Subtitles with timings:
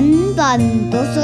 [0.00, 1.20] 本本读书。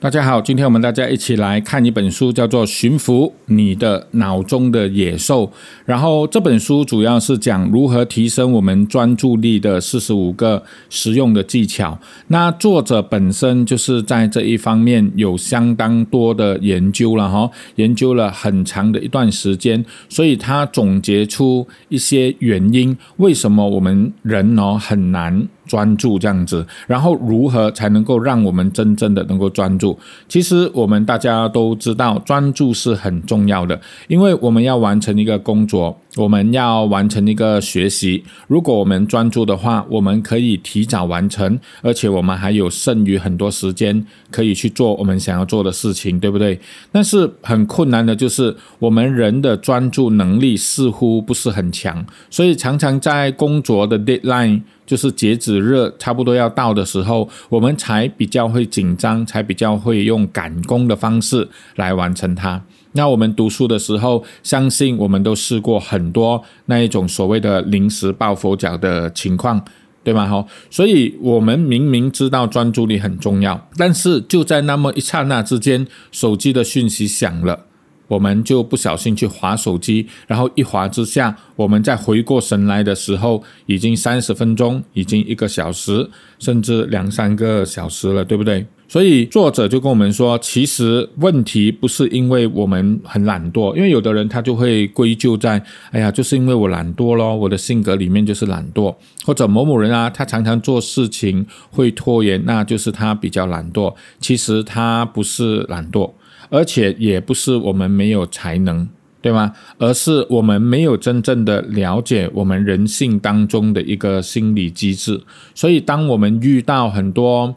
[0.00, 5.46] 大家好，今天我们大家一起来看一本书，叫做《驯服你的脑中的野兽》。
[5.84, 11.96] 然后这本书主要是讲如何提升我们专注力的四十五个实用的技巧。
[12.26, 25.46] 那作者本身就是在这一方面有相当多的研究了哈，研究了很长的一段时间，所以他总结出一些原因，为什么我们人哦很难。
[25.66, 29.98] 专注这样子，然后如何才能够让我们真正的能够专注？
[30.28, 35.98] 其实我们大家都知道，专注是很重要的，因为我们要完成一个工作。
[36.16, 46.58] 我们要完成一个学习，如果我们专注的话，我们可以提早完成，而且我们还有剩余很多时间可以去做我们想要做的事情，对不对？
[46.90, 62.62] 但是很困难的就是我们人的专注能力似乎不是很强，所以常常在工作的 deadline 就是截止日差不多要到的时候，我们才比较会紧张，才比较会用赶工的方式来完成它。
[62.96, 69.62] 那我们读书的时候，相信我们都试过很多那一种所谓的临时抱佛脚的情况，
[70.02, 70.26] 对吗？
[70.26, 77.66] 哈，所以我们明明知道专注力很重要，但是就在那么一刹那之间，手机的讯息响了，
[78.08, 86.08] 我们就不小心去划手机，然后一划之下，我们再回过神来的时候，已经三十分钟，已经一个小时，
[86.38, 88.66] 甚至两三个小时了，对不对？
[88.88, 103.92] 所以作者就跟我们说，其实问题不是因为我们很懒惰，因为有的人他就会归咎在，哎呀，就是因为我懒惰咯，我的性格里面就是懒惰，或者某某人啊，他常常做事情会拖延，那就是他比较懒惰。
[104.20, 106.12] 其实他不是懒惰，
[106.48, 108.88] 而且也不是我们没有才能，
[109.20, 109.52] 对吗？
[109.78, 115.20] 而是我们没有真正的了解我们人性当中的一个心理机制。
[115.56, 117.56] 所以当我们遇到很多，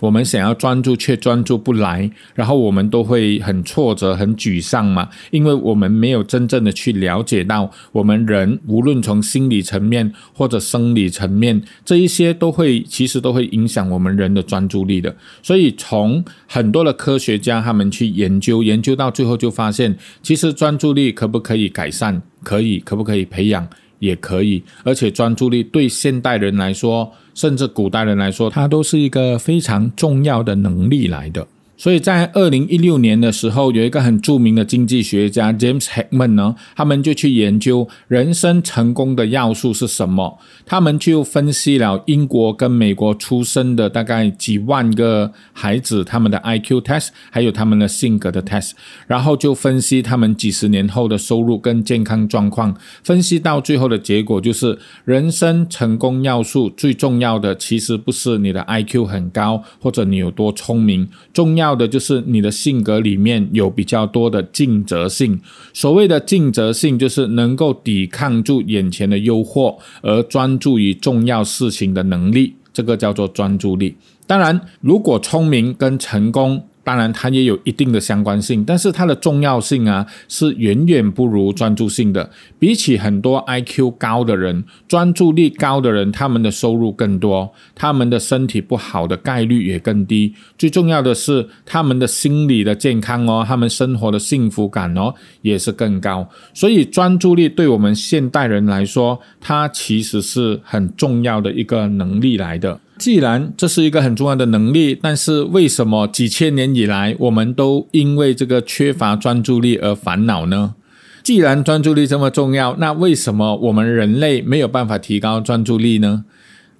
[0.00, 15.14] 我们想要专注却专注不来，然后我们都会很挫折、很沮丧嘛，因为我们没有真正的去了解到，我们人无论从心理层面或者生理层面，这一些都会其实都会影响我们人的专注力的。
[15.42, 22.22] 所以从很多的科学家他们去研究，研究到最后就发现，其实专注力可不可以改善？
[22.42, 23.68] 可以，可不可以培养？
[24.00, 31.46] 也可以，而且专注力对现代人来说，甚至古代人来说，它都是一个非常重要的能力来的。
[31.80, 40.38] 所以在二零一六年的时候，有一个很著名的经济学家 James Heckman 呢，他们就去研究人生成功的要素是什么。
[40.66, 48.72] 他们就分析了英国跟美国出生的大概几万个孩子，他们的 IQ test，还有他们的性格的 test，
[49.06, 52.76] 然后就分析他们几十年后的收入跟健康状况。
[53.02, 61.69] 分析到最后的结果就是，人生成功要素最重要的其实不是你的 IQ 很高，或者你有多聪明，重要。
[61.70, 65.40] 要的就是你的性格里面有比较多的尽责性。
[65.72, 72.54] 所谓的尽责性，就是能够抵抗住眼前的诱惑，而专注于重要事情的能力。
[72.72, 73.94] 这个叫做专注力。
[74.26, 76.64] 当然，如果聪明跟成功。
[76.82, 82.30] 当然，它也有一定的相关性，但是它的重要性啊，是远远不如专注性的。
[82.58, 90.34] 比起很多 IQ 高的人、专注力高的人，他们的收入更多，他们的身体不好的概率也更低。
[90.56, 96.28] 最重要的是，他们的心理的健康哦，他们生活的幸福感哦，也是更高。
[96.54, 102.80] 所以，专注力对我们现代人来说，它其实是很重要的一个能力来的。
[103.00, 110.74] 既然这是一个很重要的能力，但是为什么几千年以来我们都因为这个缺乏专注力而烦恼呢？
[111.22, 116.26] 既然专注力这么重要，那为什么我们人类没有办法提高专注力呢？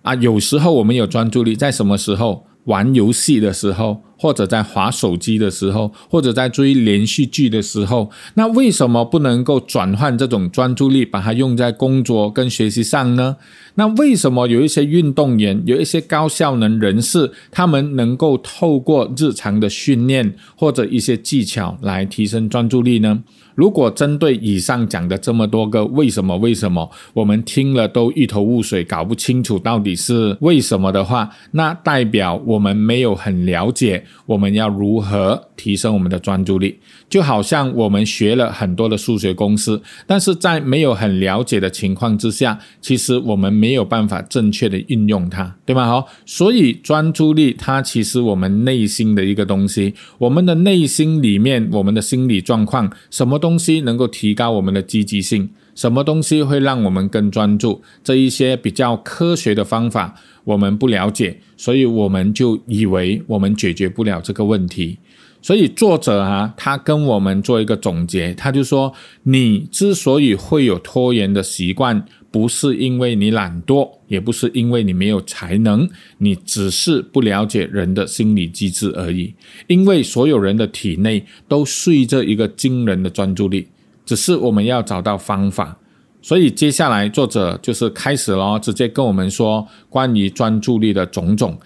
[0.02, 2.44] 啊，有时候我们有专注力，在什么时候？
[2.64, 13.38] 玩游戏的时候，或者在划手机的时候，或者在追连续剧的时候，那为什么不能够转换这种专注力，把它用在工作跟学习上呢？
[13.76, 23.22] 那为什么有一些运动员，有一些高效能人士，他们能够透过日常的训练或者一些技巧来提升专注力呢？
[23.60, 36.78] 如果针对以上讲的这么多个为什么为什么，我们听了都一头雾水，搞不清楚到底是为什么的话，那代表我们没有很了解我们要如何提升我们的专注力。
[37.10, 45.86] 就好像我们学了很多的数学公式，但是在没有很了解的情况之下，其实我们没有办法正确的运用它，对吗？
[45.86, 53.40] 好，所以专注力它其实我们内心的一个东西，我们的内心里面，我们的心理状况什么？
[53.40, 57.82] 东东西能够提高我们的积极性，什么东西会让我们更专注？
[58.04, 60.14] 这一些比较科学的方法
[60.44, 64.98] 我们不了解，所以我们就以为我们解决不了这个问题。
[65.42, 68.92] 所以作者啊，他跟我们做一个总结，他就说：
[69.24, 75.88] 你之所以会有拖延的习惯，不是因为你懒惰，也不是因为你没有才能，
[76.18, 79.34] 你只是不了解人的心理机制而已。
[79.66, 83.66] 因为所有人的体内都睡着一个惊人的专注力，
[84.06, 85.76] 只是我们要找到方法。
[86.22, 91.58] 所以接下来作者就是开始了，直接跟我们说关于专注力的种种。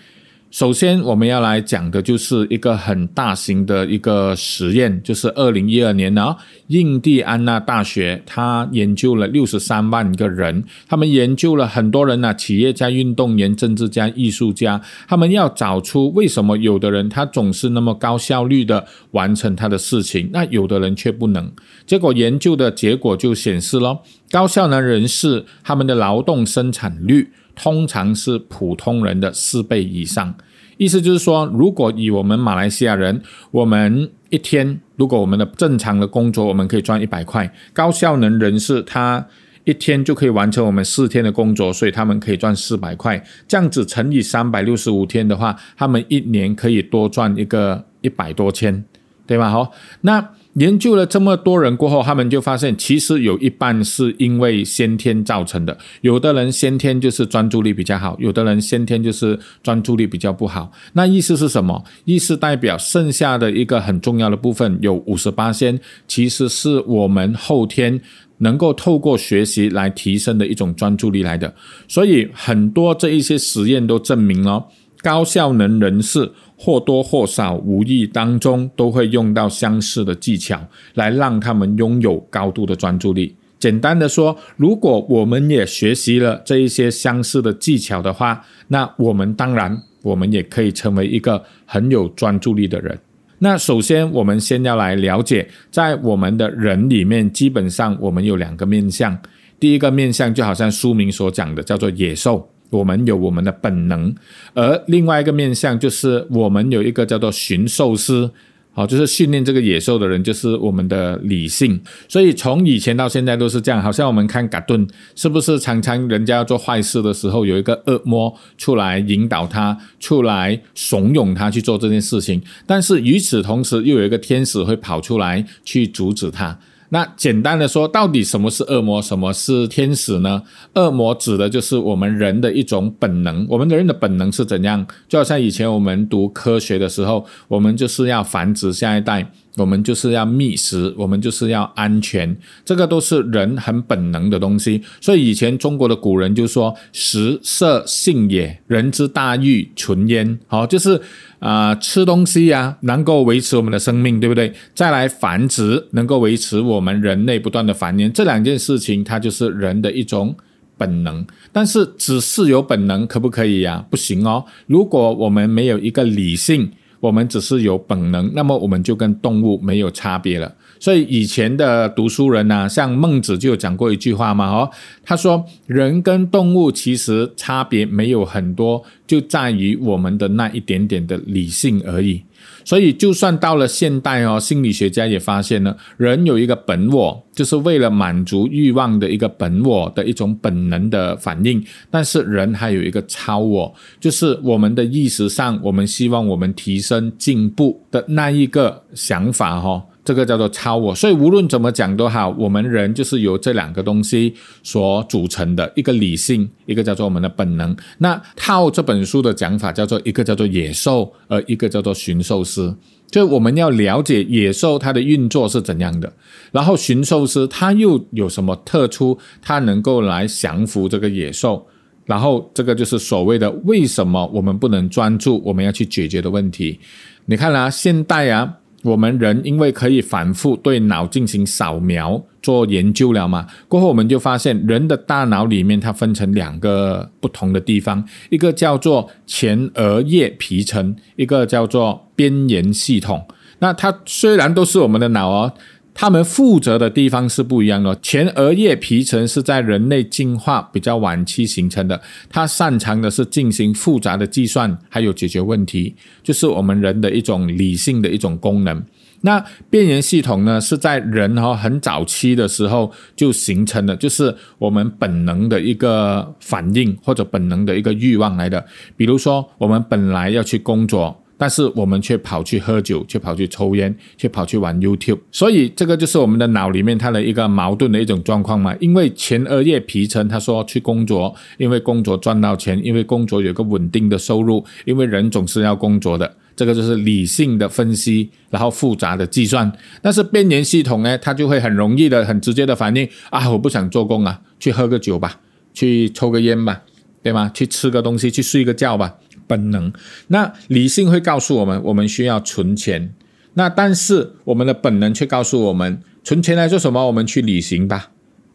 [0.54, 6.36] 首先，我们要来讲的就是一个很大型的一个实验，就是二零一二年呢，
[6.68, 21.50] 印第安纳大学他研究了六十三万个人，他们研究了很多人呢，企业家、运动员、政治家、艺术家，他们要找出为什么有的人他总是那么高效率的完成他的事情，那有的人却不能。
[21.84, 23.98] 结果研究的结果就显示了，
[24.30, 27.32] 高效能人士他们的劳动生产率。
[27.56, 30.34] 通常是普通人的四倍以上，
[30.76, 39.26] 意思就是说，如果以我们马来西亚人，我们一天如果我们的正常的工作，我们可以赚一百块，高效能人士他
[39.64, 48.84] 一天就可以完成我们四天的工作，所以他们可以赚四百块，这样子乘以三百六十五天的话，他们一年可以多赚一个一百多千，
[49.26, 49.50] 对吧？
[49.50, 50.30] 好，那。
[50.54, 55.76] 研究了这么多人过后，他们就发现，其实有一半是因为先天造成的。
[56.02, 60.70] 有的人先天就是专注力比较好，有的人先天就是专注力比较不好。
[60.92, 61.84] 那意思是什么？
[62.04, 68.00] 意思代表剩下的一个很重要的部分，有五十八先，其实是我们后天
[68.38, 71.52] 能够透过学习来提升的一种专注力来的。
[71.88, 74.66] 所以很多这一些实验都证明了，
[75.04, 76.32] 高效能人士。
[76.56, 83.34] 或多或少、无意当中都会用到相似的技巧，来让他们拥有高度的专注力。
[83.58, 92.96] 简单的说，如果我们也学习了这一些相似的技巧的话，那我们当然，我们也可以成为一个很有专注力的人。
[93.40, 99.18] 那首先，我们先要来了解，在我们的人里面，基本上我们有两个面相。
[99.58, 102.48] 第一个面相就好像书名所讲的，叫做野兽。
[102.70, 104.14] 我们有我们的本能，
[104.54, 108.28] 而另外一个面向就是我们有一个叫做驯兽师，
[108.72, 111.80] 好，就是训练这个野兽的人，就是我们的理性。
[112.08, 114.84] 所以从以前到现在都是这样，好像我们看嘎顿，
[115.14, 126.58] 是不是常常人家要做坏事的时候，有一个恶魔出来引导他，出来怂恿他去做这件事情，但是与此同时又有一个天使会跑出来去阻止他。
[126.94, 130.40] 那简单的说，到底什么是恶魔，什么是天使呢？
[130.74, 133.44] 恶魔指的就是我们人的一种本能。
[133.50, 134.86] 我们的人的本能是怎样？
[135.08, 139.28] 就好像以前我们读科学的时候，我们就是要繁殖下一代。
[139.56, 144.82] 我们就是要觅食，我们就是要安全，这个都是人很本能的东西。
[145.00, 151.00] 所以以前中国的古人就说：“食色性也，人之大欲存焉。”好，就是
[151.38, 154.52] 啊，吃东西呀，能够维持我们的生命，对不对？
[154.74, 160.34] 再来繁殖，能够维持我们人类不断的繁衍，这两件事情，它就是人的一种
[160.76, 161.24] 本能。
[161.52, 163.86] 但是只是有本能，可不可以呀？
[163.88, 164.44] 不行哦。
[164.66, 166.72] 如果我们没有一个理性，
[167.04, 170.50] 我们只是有本能，那么我们就跟动物没有差别了。
[170.80, 174.70] 所以以前的读书人呢，像孟子就有讲过一句话嘛，哦，
[175.02, 182.22] 他说人跟动物其实差别没有很多，就在于我们的那一点点的理性而已。
[182.64, 191.64] 所以，就算到了现代哦，心理学家也发现了，人有一个本我，就是为了满足欲望的一个本我的一种本能的反应。
[191.90, 199.84] 但是，人还有一个超我，就是我们的意识上，我们希望我们提升进步的那一个想法哈。
[200.04, 207.74] 这个叫做超我，所以无论怎么讲都好，我们人就是由这两个东西所组成的，一个理性，一个叫做我们的本能。
[207.98, 212.74] 那套这本书的讲法叫做一个叫做野兽，而一个叫做驯兽师。
[213.10, 216.12] 就我们要了解野兽它的运作是怎样的，
[216.52, 221.66] 然后驯兽师它又有什么特殊，它能够来降服这个野兽。
[222.04, 226.78] 然后这个就是所谓的为什么我们不能专注，我们要去解决的问题。
[227.24, 228.56] 你看啦，现代啊。
[228.84, 243.26] 我们人因为可以反复对脑进行扫描做研究了嘛，过后我们就发现人的大脑里面它分成两个不同的地方，一个叫做前额叶皮层，一个叫做边缘系统。
[243.60, 245.52] 那它虽然都是我们的脑哦。
[245.94, 247.96] 他们负责的地方是不一样的。
[248.02, 258.84] 前额叶皮层是在人类进化比较晚期形成的，它擅长的是进行复杂的计算，还有解决问题，就是我们人的一种理性的一种功能。
[259.20, 268.62] 那边缘系统呢，是在人哈很早期的时候就形成的，就是我们本能的一个反应或者本能的一个欲望来的。
[268.98, 275.18] 比如说，我们本来要去工作，但是我们却跑去喝酒，却跑去抽烟，却跑去玩 YouTube。
[275.32, 278.74] 所以这个就是我们的脑里面它的一个矛盾的一种状况嘛。
[278.80, 286.36] 因为前额叶皮层他说去工作，因为工作赚到钱，因为工作有个稳定的收入，因为人总是要工作的。
[286.56, 289.72] 这个就是理性的分析，然后复杂的计算。
[290.00, 295.40] 但是边缘系统呢，它就会很容易的、很直接的反应啊，我不想做工啊，去喝个酒吧，
[295.72, 296.82] 去抽个烟吧，
[297.24, 297.50] 对吗？
[297.52, 299.92] 去吃个东西，去睡个觉吧，本能。
[300.28, 303.14] 那理性会告诉我们，我们需要存钱。
[303.54, 307.06] 那但是我们的本能却告诉我们，存钱来做什么？
[307.06, 308.10] 我们去旅行吧，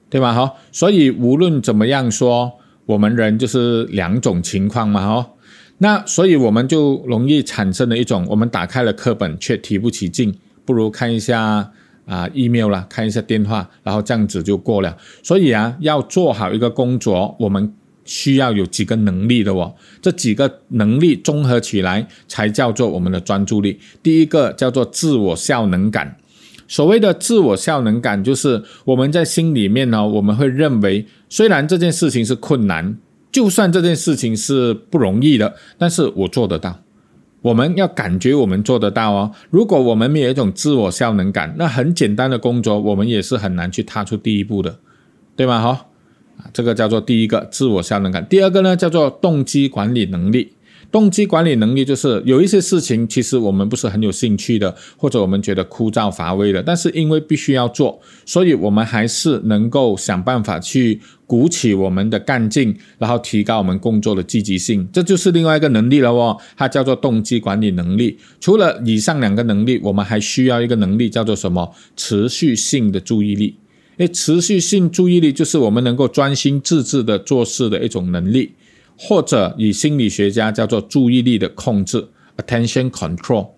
[0.10, 0.34] 对吧？
[0.34, 2.53] 哈，所以无论怎么样说，
[2.86, 5.29] 我们人就是两种情况嘛，哈。
[5.77, 11.72] 那所以我们就容易产生了一种，我们打开了课本却提不起劲，不如看一下
[12.05, 14.98] 啊 email 啦，看一下电话，然后这样子就过了。
[15.24, 17.74] 所以啊，要做好一个工作，我们
[18.09, 23.79] 需要有几个能力的哦，这几个能力综合起来才叫做我们的专注力。
[24.01, 26.17] 第一个叫做自我效能感，
[26.67, 32.97] 所谓的自我效能感，就是我们在心里面呢，我们会认为，虽然这件事情是困难。
[33.31, 36.79] 就算这件事情是不容易的，但是我做得到。
[37.43, 39.31] 我们要感觉我们做得到哦。
[39.51, 44.79] 如果我们没有一种自我效能感，那很简单的工作，我们也是很难去踏出第一步的，
[45.35, 45.61] 对吗？
[45.61, 45.85] 哈，
[46.53, 48.25] 这个叫做第一个自我效能感。
[48.29, 50.53] 第二个呢，叫做动机管理能力。
[50.91, 64.89] 动机管理能力就是有一些事情，其实我们不是很有兴趣的，或者我们觉得枯燥乏味的，但是因为必须要做，所以我们还是能够想办法去鼓起我们的干劲，然后提高我们工作的积极性。
[64.91, 68.17] 这就是另外一个能力了哦，它叫做动机管理能力。
[68.39, 71.72] 除了以上两个能力，我们还需要一个能力，叫做什么？
[71.96, 73.58] 持续性的注意力。
[74.00, 78.56] 诶，持续性注意力就是我们能够专心致志的做事的一种能力。
[79.01, 83.51] 或者以心理学家叫做注意力的控制 （attention control）。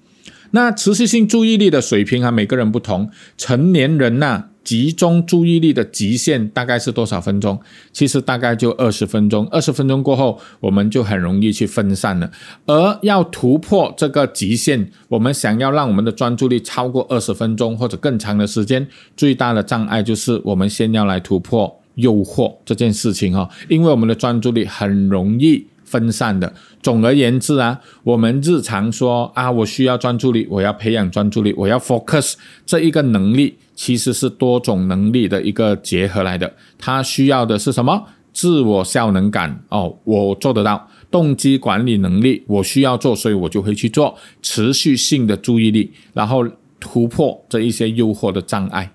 [0.52, 3.10] 那持续性注意力的水平啊，每个人不同。
[3.40, 7.60] 成年人呐，集中注意力的极限大概是多少分钟？
[7.92, 9.48] 其实大概就二十分钟。
[9.48, 12.32] 二十分钟过后，我们就很容易去分散了。
[12.66, 18.88] 而要突破这个极限，我们想要让我们的专注力超过二十分钟或者更长的时间，
[19.18, 21.78] 最大的障碍就是我们先要来突破。
[21.96, 26.52] 诱惑这件事情哈，因为我们的专注力很容易分散的。
[26.82, 36.54] 总而言之啊，我们日常说啊，我需要专注力，我要培养专注力，我要 focus 这一个能力，其实是多种能力的一个结合来的。
[36.80, 38.08] 它需要的是什么？
[38.34, 46.48] 自我效能感哦，我做得到；动机管理能力，我需要做，所以我就会去做；持续性的注意力，然后
[46.80, 48.90] 突破这一些诱惑的障碍。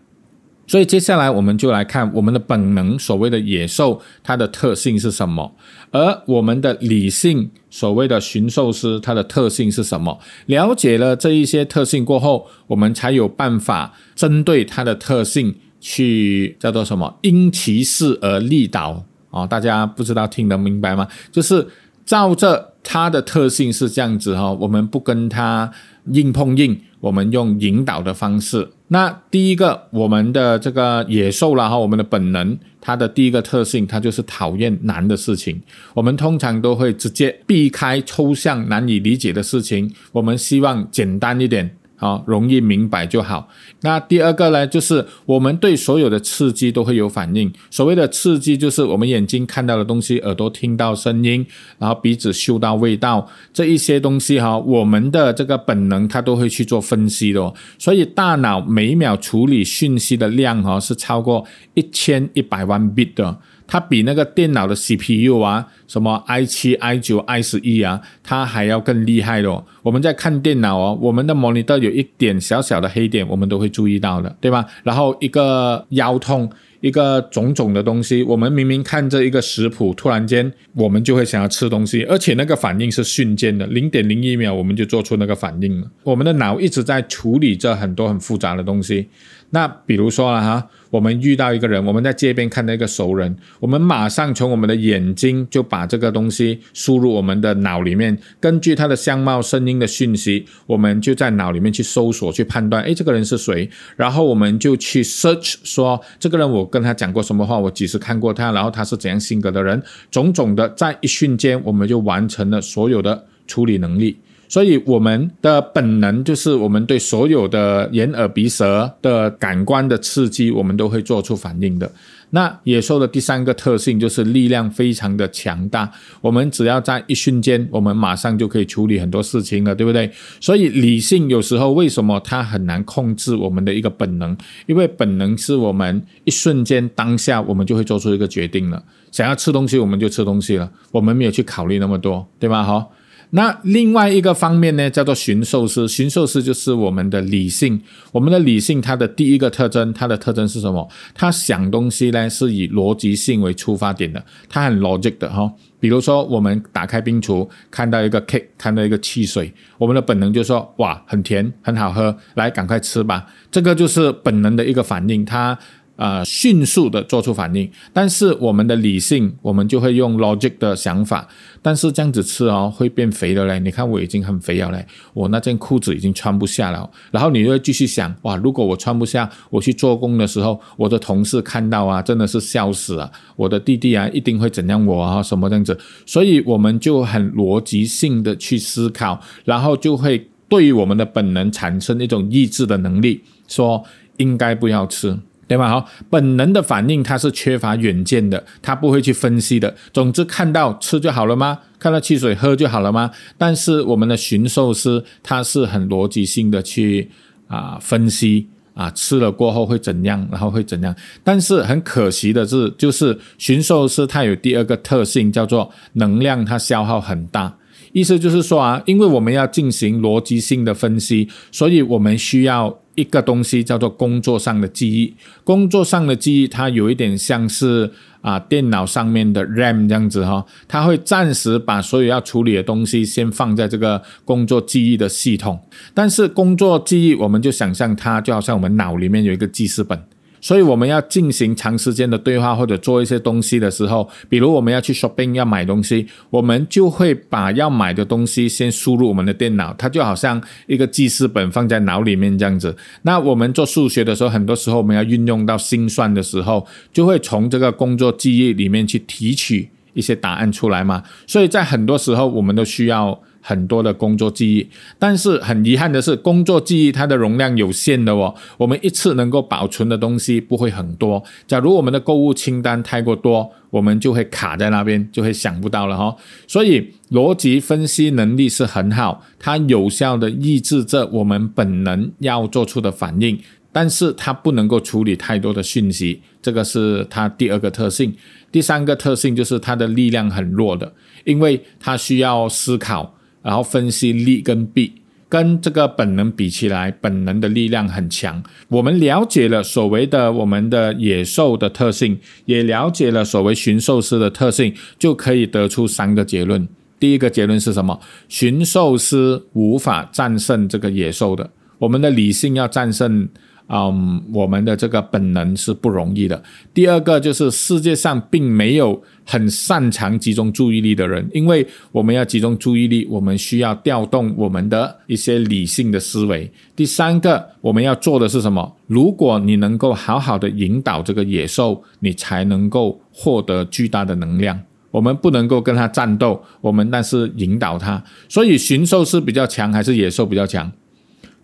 [0.66, 5.54] 所以接下来我们就来看我们的本能，所谓的野兽，它的特性是什么？
[5.92, 10.18] 而我们的理性，所谓的驯兽师，它的特性是什么？
[10.46, 17.16] 了解了这一些特性过后，我们才有办法针对它的特性去叫做什么？
[17.22, 21.06] 因其事而立导哦，大家不知道听得明白吗？
[21.30, 21.66] 就是
[22.04, 25.70] 照着它的特性是这样子哈，我们不跟它
[26.12, 26.80] 硬碰硬。
[27.00, 28.68] 我们用引导的方式。
[28.88, 35.60] 那第一个，我们的这个野兽啦哈，我们的本能，它的第一个特性，它就是讨厌难的事情。
[35.94, 41.76] 我们通常都会直接避开抽象难以理解的事情，我们希望简单一点。
[41.96, 43.48] 好，容易明白就好。
[43.80, 47.50] 那第二个呢，就是我们对所有的刺激都会有反应。
[47.70, 51.46] 所谓的刺激，就是我们眼睛看到的东西，耳朵听到声音，
[51.78, 57.52] 然后鼻子嗅到味道这一些东西哈，我们的这个本能它都会去做分析的。
[57.78, 63.38] 所以大脑每秒处理讯息的量哈是超过一千一百万 bit 的。
[63.66, 69.64] 它比那个电脑的 CPU 啊，什么 i 七、i 九、i 十一啊，它还要更厉害的。
[69.82, 74.64] 我们在看电脑哦，我们的 monitor 有一点小小的黑点，我们都会注意到的，对吧？
[74.82, 85.86] 然后一个腰痛，一个种种的东西，我们明明看着一个食谱，突然间我们就会想要吃东西，而且那个反应是瞬间的，零点零一秒我们就做出那个反应了。
[86.02, 89.08] 我们的脑一直在处理着很多很复杂的东西。
[89.50, 90.66] 那比如说了哈，
[90.96, 103.68] 我们遇到一个人，我们在街边看到一个熟人，我们马上从我们的眼睛就把这个东西输入我们的脑里面，根据他的相貌、声音的讯息，我们就在脑里面去搜索、去判断，哎，这个人是谁？
[103.94, 114.16] 然后我们就去 search 说，这个人我跟他讲过什么话，我几时看过他，然后他是怎样性格的人，种种的，在一瞬间我们就完成了所有的处理能力。
[114.48, 121.90] 所以我们的本能就是我们对所有的眼耳鼻舌的感官的刺激，我们都会做出反应的。
[122.30, 125.88] 那野兽的第三个特性就是力量非常的强大，
[126.20, 130.10] 我们只要在一瞬间，我们马上就可以处理很多事情了，对不对？
[130.40, 134.36] 所以理性有时候为什么它很难控制我们的一个本能？
[134.66, 142.64] 因为本能是我们一瞬间当下我们就会做出一个决定了，想要吃东西我们就吃东西了，我们没有去考虑那么多，对吧？
[142.64, 142.92] 好。
[143.30, 145.86] 那另外一个方面呢，叫做驯兽师。
[145.88, 147.80] 驯兽师就是我们的理性，
[148.12, 150.88] 我们的理性它的第一个特征，它的特征是什么？
[151.14, 155.52] 它想东西呢是以逻辑性为出发点的，它很 logic 的哈。
[155.78, 163.26] 比如说，我们打开冰橱，看到一个 cake，看到一个汽水，我们的本能就说：哇，很甜，很好喝，来赶快吃吧。
[163.50, 165.58] 这个就是本能的一个反应，它。
[165.96, 171.26] 啊，迅速的做出反应，但是我们的理性，我们就会用 logic 的想法，
[171.62, 173.58] 但是这样子吃哦，会变肥的嘞。
[173.60, 176.88] 你看我已经很肥了嘞，我那件裤子已经穿不下了。
[177.10, 183.10] 然后你又继续想，哇，如果我穿不下，我去做工的时候，我的同事看到啊，真的是笑死啊！
[183.34, 185.78] 我的弟弟啊，一定会怎样我啊，什么这样子？
[186.04, 193.82] 所以我们就很逻辑性的去思考，然后就会对于我们的本能产生一种抑制的能力，说
[194.18, 195.18] 应该不要吃。
[195.48, 195.68] 对吧？
[195.68, 199.74] 好，本能的反应它是缺乏远见的，它不会去分析的。
[199.92, 201.60] 总之，看到吃就好了吗？
[201.78, 203.12] 看到汽水喝就好了吗？
[203.38, 207.08] 但是我们的驯兽师他是很逻辑性的去
[207.46, 210.92] 啊分析啊，吃了过后会怎样，然后会怎样。
[211.22, 217.56] 但是很可惜的是，就是驯兽师它有第二个特性，叫做能量它消耗很大。
[217.92, 222.80] 意思就是说啊，因为我们要进行逻辑性的分析，所以我们需要。
[222.96, 235.60] 一个东西叫做工作上的记忆，工作上的记忆，它有一点像是啊电脑上面的 RAM 这样子哈，它会暂时把所有要处理的东西先放在这个工作记忆的系统，
[235.94, 240.02] 但是工作记忆我们就想象它就好像我们脑里面有一个记事本。
[240.46, 252.76] 所以我们要进行长时间的对话或者做一些东西的时候，比如我们要去 shopping 要买东西，我们就会把要买的东西先输入我们的电脑，它就好像一个记事本放在脑里面这样子。
[253.02, 261.02] 那我们做数学的时候，很多时候我们要运用到心算的时候，就会从这个工作记忆里面去提取一些答案出来嘛。
[261.26, 263.20] 所以在很多时候，我们都需要。
[263.48, 268.34] 很多的工作记忆，但是很遗憾的是，工作记忆它的容量有限的哦。
[268.58, 271.22] 我们一次能够保存的东西不会很多。
[271.46, 276.16] 假如我们的购物清单太过多，我们就会卡在那边，就会想不到了哈。
[276.48, 283.38] 所以逻辑分析能力是很好，它有效的抑制着我们本能要做出的反应，
[283.70, 288.12] 但是它不能够处理太多的讯息，这个是它第二个特性。
[288.50, 290.92] 第三个特性就是它的力量很弱的，
[291.24, 293.12] 因为它需要思考。
[293.46, 294.92] 然后分析利跟弊，
[295.28, 298.42] 跟这个本能比起来，本能的力量很强。
[298.66, 306.66] 我们了解了所谓的我们的野兽的特性，也了解了所谓驯兽师的特性，就可以得出三个结论。
[306.98, 308.00] 第一个结论是什么？
[308.28, 311.48] 驯兽师无法战胜这个野兽的。
[311.78, 313.28] 我们的理性要战胜。
[313.68, 316.40] 嗯，我们的这个本能是不容易的。
[316.72, 326.48] 第二个就是世界上并没有很擅长集中注意力的人，因为我们要集中注意力，我们需要调动我们的一些理性的思维。
[326.76, 328.76] 第三个，我们要做的是什么？
[328.86, 334.58] 如果你能够好好的引导这个野兽，你才能够获得巨大的能量。
[334.92, 338.02] 我们不能够跟他战斗，我们但是引导他。
[338.28, 340.70] 所以驯兽师比较强，还是野兽比较强？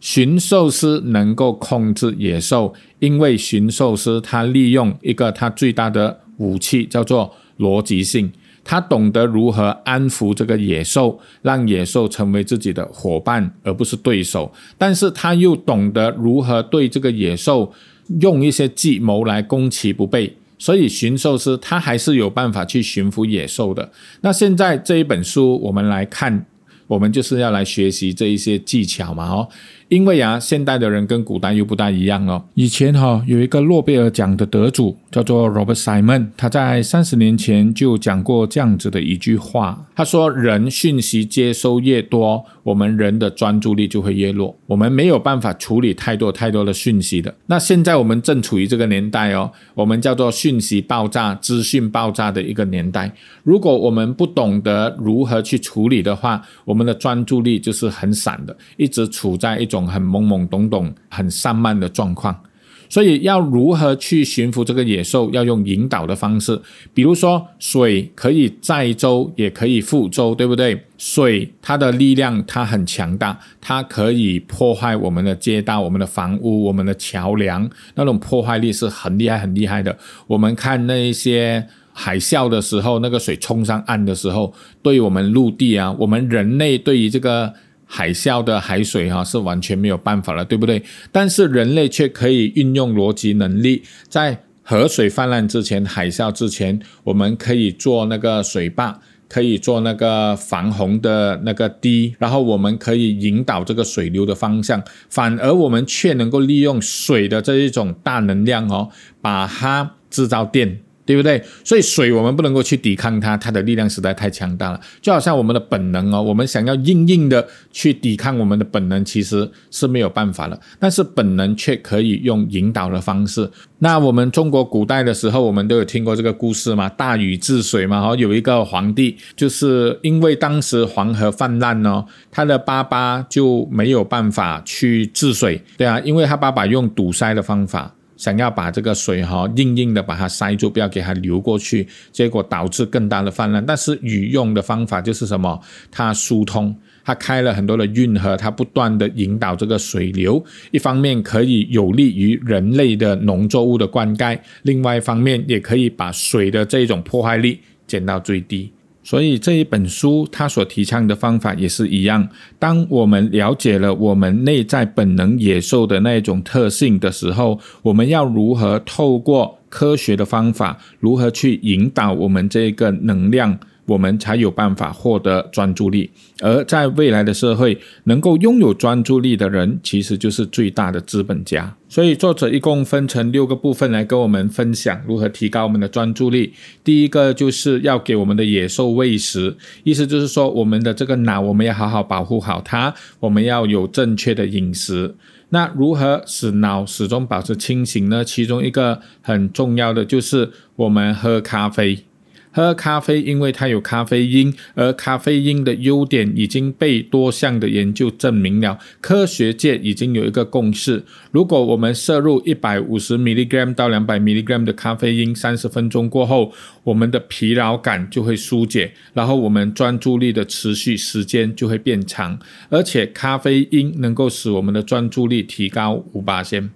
[0.01, 8.33] 驯兽师能够控制野兽，因为驯兽师他利用一个他最大的武器叫做逻辑性，
[8.64, 14.53] 他懂得如何安抚这个野兽，让野兽成为自己的伙伴而不是对手。
[14.77, 17.72] 但是他又懂得如何对这个野兽
[18.20, 23.90] 用一些计谋来攻其不备，所以驯兽师他还是有办法去驯服野兽的。
[24.20, 26.44] 那现在这一本书我们来看，
[26.87, 29.48] 我们就是要来学习这一些技巧嘛，哦。
[29.92, 32.42] 因为啊，现代的人跟古代又不大一样哦。
[32.55, 53.12] 以前哈有一个诺贝尔奖的得主叫做 Robert Simon，他在三十年前就讲过这样子的一句话，他说：“人讯息接收越多，我们人的专注力就会越弱，我们没有办法处理太多太多的讯息的。”那现在我们正处于这个年代哦，我们叫做讯息爆炸、资讯爆炸的一个年代。
[53.42, 59.82] 如果我们不懂得如何去处理的话，我们的专注力就是很散的，一直处在一种。
[59.87, 62.42] 很懵懵懂懂、很散漫的状况，
[62.88, 65.31] 所以要如何去驯服这个野兽？
[65.31, 66.61] 要用引导的方式，
[66.92, 70.85] 比如说水可以载舟，也可以覆舟，对不对？
[70.99, 79.97] 水它的力量它很强大，它可以破坏我们的街道、我们的房屋、我们的桥梁，那种破坏力是很厉害、很厉害的。
[80.27, 87.55] 我们看那一些海啸的时候，那个水冲上岸的时候，对我们陆地啊，我们人类对于这个。
[87.94, 90.83] 海啸的海水哈是完全没有办法了，对不对？
[91.12, 104.83] 但是人类却可以运用逻辑能力，在河水泛滥之前、海啸之前，我们可以做那个水坝，可以做那个防洪的那个堤，然后我们可以引导这个水流的方向。
[105.11, 108.88] 反而我们却能够利用水的这一种大能量哦，
[109.20, 110.81] 把它制造电。
[111.12, 111.42] 对不对？
[111.64, 114.81] 所以水我们不能够去抵抗它，它的力量实在太强大了。
[115.01, 120.59] 就好像我们的本能哦，我们想要硬硬的去抵抗我们的本能，其实是没有办法了。
[120.79, 123.51] 但是本能却可以用引导的方式。
[123.79, 128.01] 那我们中国古代的时候，我们都有听过这个故事嘛，大禹治水嘛。
[128.01, 137.94] 哦，有一个皇帝，就是因为当时黄河泛滥哦，他的爸爸就没有办法去治水，对啊，因为他爸爸用堵塞的方法。
[138.23, 143.67] 想要把这个水哈硬硬的把它塞住，不要给它流过去，结果导致更大的泛滥。
[143.67, 145.61] 但是禹用的方法就是什么？
[145.91, 146.73] 它疏通，
[147.05, 150.41] 它开了很多的运河，它不断的引导这个水流。
[150.71, 157.59] 一方面可以有利于人类的农作物的灌溉，另外一方面也可以把水的这种破坏力
[157.89, 158.71] 减到最低。
[159.12, 162.27] 所以这一本书，它所提倡的方法也是一样。
[162.59, 173.59] 当我们了解了我们内在本能野兽的那一种特性的时候，我们要如何透过科学的方法，如何去引导我们这个能量？
[173.87, 181.77] 我们才有办法获得专注力，而在未来的社会，能够拥有专注力的人，其实就是最大的资本家。
[181.88, 186.55] 所以，作者一共分成六个部分来跟我们分享如何提高我们的专注力。
[186.83, 195.14] 第一个就是要给我们的野兽喂食，意思就是说，我们的这个脑，我们要好好保护好它，我们要有正确的饮食。
[195.51, 198.25] 那如何使脑始终保持清醒呢？
[198.25, 202.05] 其中一个很重要的就是我们喝咖啡。
[202.53, 208.79] 喝咖啡，因为它有咖啡因，而咖啡因的优点已经被多项的研究证明了。
[209.01, 216.53] 科学界已经有一个共识：如果我们摄入一百五十 milligram 到两百 milligram 的咖啡因，三十分钟过后，
[216.85, 222.38] 我们的疲劳感就会疏解，然后我们专注力的持续时间就会变长，
[222.69, 226.71] 而且咖啡因能够使我们的专注力提高五八先。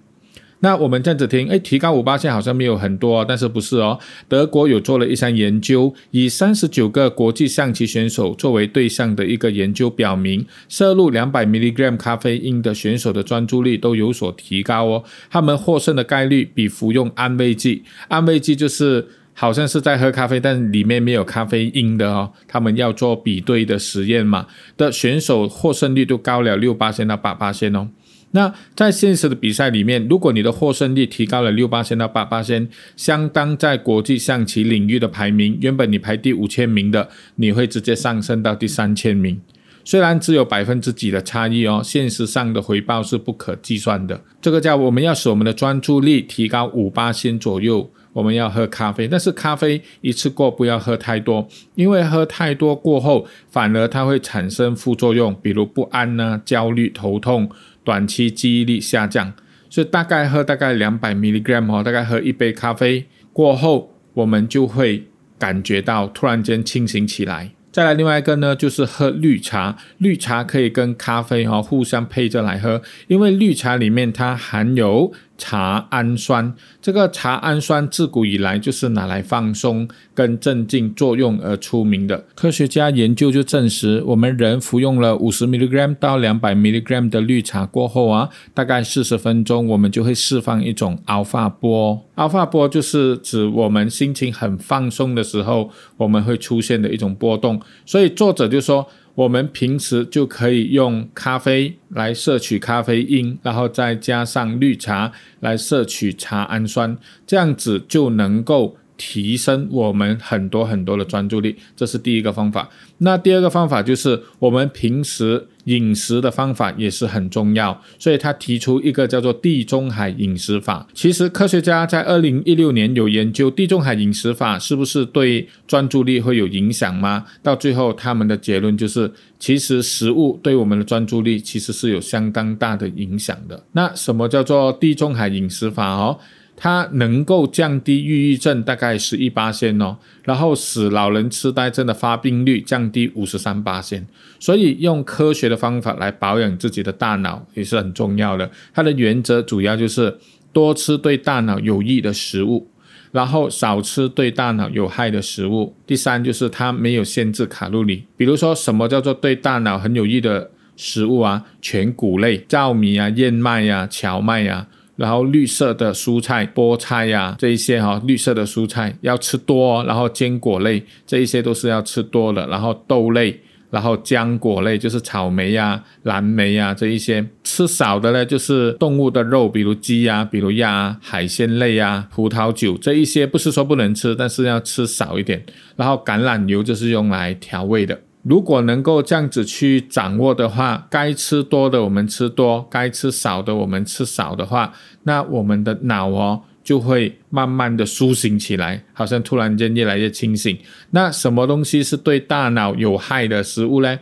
[0.59, 3.99] 那我们这样子听，哎，提高五八线好像没有很多，但是不是哦？
[4.27, 15.03] 德国有做了一项研究，以三十九个国际象棋选手作为对象的一个研究，表明摄入两百 milligram 咖啡因的选手的专注力都有所提高哦。
[15.29, 22.31] 他们获胜的概率比服用安慰剂，安慰剂就是好像是在喝咖啡，但里面没有咖啡因的哦。
[22.47, 27.89] 他们要做比对的实验嘛，的选手获胜率都高了六八线到八八线哦。
[28.37, 39.41] 那在现实的比赛里面，如果你的获胜率提高了六八千到八八千，相当在国际象棋领域的排名，原本你排第五千名的，你会直接上升到第三千名。
[39.83, 44.21] 虽然只有百分之几的差异哦，现实上的回报是不可计算的。
[44.39, 57.49] 这个叫我们要使我们的专注力提高五八千左右，我们要喝咖啡，但是咖啡一次过不要喝太多，因为喝太多过后，反而它会产生副作用，比如不安呢、焦虑、头痛。
[57.87, 59.31] 短期记忆力下降，
[59.69, 65.07] 所以大概喝大概两百 milligram 哦，大概喝一杯咖啡过后，我们就会
[65.39, 67.51] 感觉到突然间清醒起来。
[67.71, 75.13] 再来另外一个呢，就是喝绿茶，绿茶可以跟咖啡哈互相配着来喝，因为绿茶里面它含有。
[75.37, 82.25] 茶氨酸，这个茶氨酸自古以来就是拿来放松跟镇静作用而出名的。
[82.35, 92.03] 科学家研究就证实，我们人服用了五十 mg 到两百 mg 的绿茶过后啊，大概四十分钟，我们就会释放一种 alpha 波。
[92.15, 97.61] alpha 波就是指我们心情很放松的时候，我们会出现的一种波动。
[97.85, 98.87] 所以作者就说。
[99.17, 112.69] 我们平时就可以用咖啡来摄取咖啡因，然后再加上绿茶来摄取茶氨酸，这样子就能够提升我们很多很多的专注力，这是第一个方法。
[112.99, 120.87] 那第二个方法就是我们平时饮食的方法也是很重要，所以他提出一个叫做地中海饮食法。
[120.93, 127.25] 其实科学家在二零一六年有研究地中海饮食法是不是对专注力会有影响吗？
[127.43, 133.63] 到最后他们的结论就是，其实食物对我们的专注力其实是有相当大的影响的。
[133.73, 136.17] 那什么叫做地中海饮食法哦？
[136.59, 144.07] 它能够降低抑郁症大概十一八线哦，然后使老人痴呆症的发病率降低五十三八线，
[144.39, 148.49] 所以用科学的方法来保养自己的大脑也是很重要的。
[148.73, 150.17] 它的原则主要就是
[150.51, 152.67] 多吃对大脑有益的食物，
[153.11, 155.75] 然后少吃对大脑有害的食物。
[155.85, 161.45] 第三就是它没有限制卡路里，比如说什么叫做对大脑很有益的食物啊？
[161.61, 164.65] 全谷类、糙米啊、燕麦呀、荞麦呀。
[164.97, 169.83] 然后绿色的蔬菜，菠菜呀，这一些哈，绿色的蔬菜要吃多。
[169.85, 172.45] 然后坚果类，这一些都是要吃多的。
[172.47, 177.25] 然后豆类，然后浆果类，就是草莓呀、蓝莓呀这一些。
[177.43, 185.45] 吃少的呢，就是动物的肉，比如鸡呀，比如鸭，海鲜类呀，葡萄酒这一些不是说不能吃，但是要吃少一点。
[185.75, 187.99] 然后橄榄油就是用来调味的。
[188.27, 200.57] 如果能够这样子去掌握的话，该吃多的我们吃多，该吃少的我们吃少的话，那我们的脑哦就会慢慢的苏醒起来，好像突然间越来越清醒。
[200.91, 203.97] 那什么东西是对大脑有害的食物呢？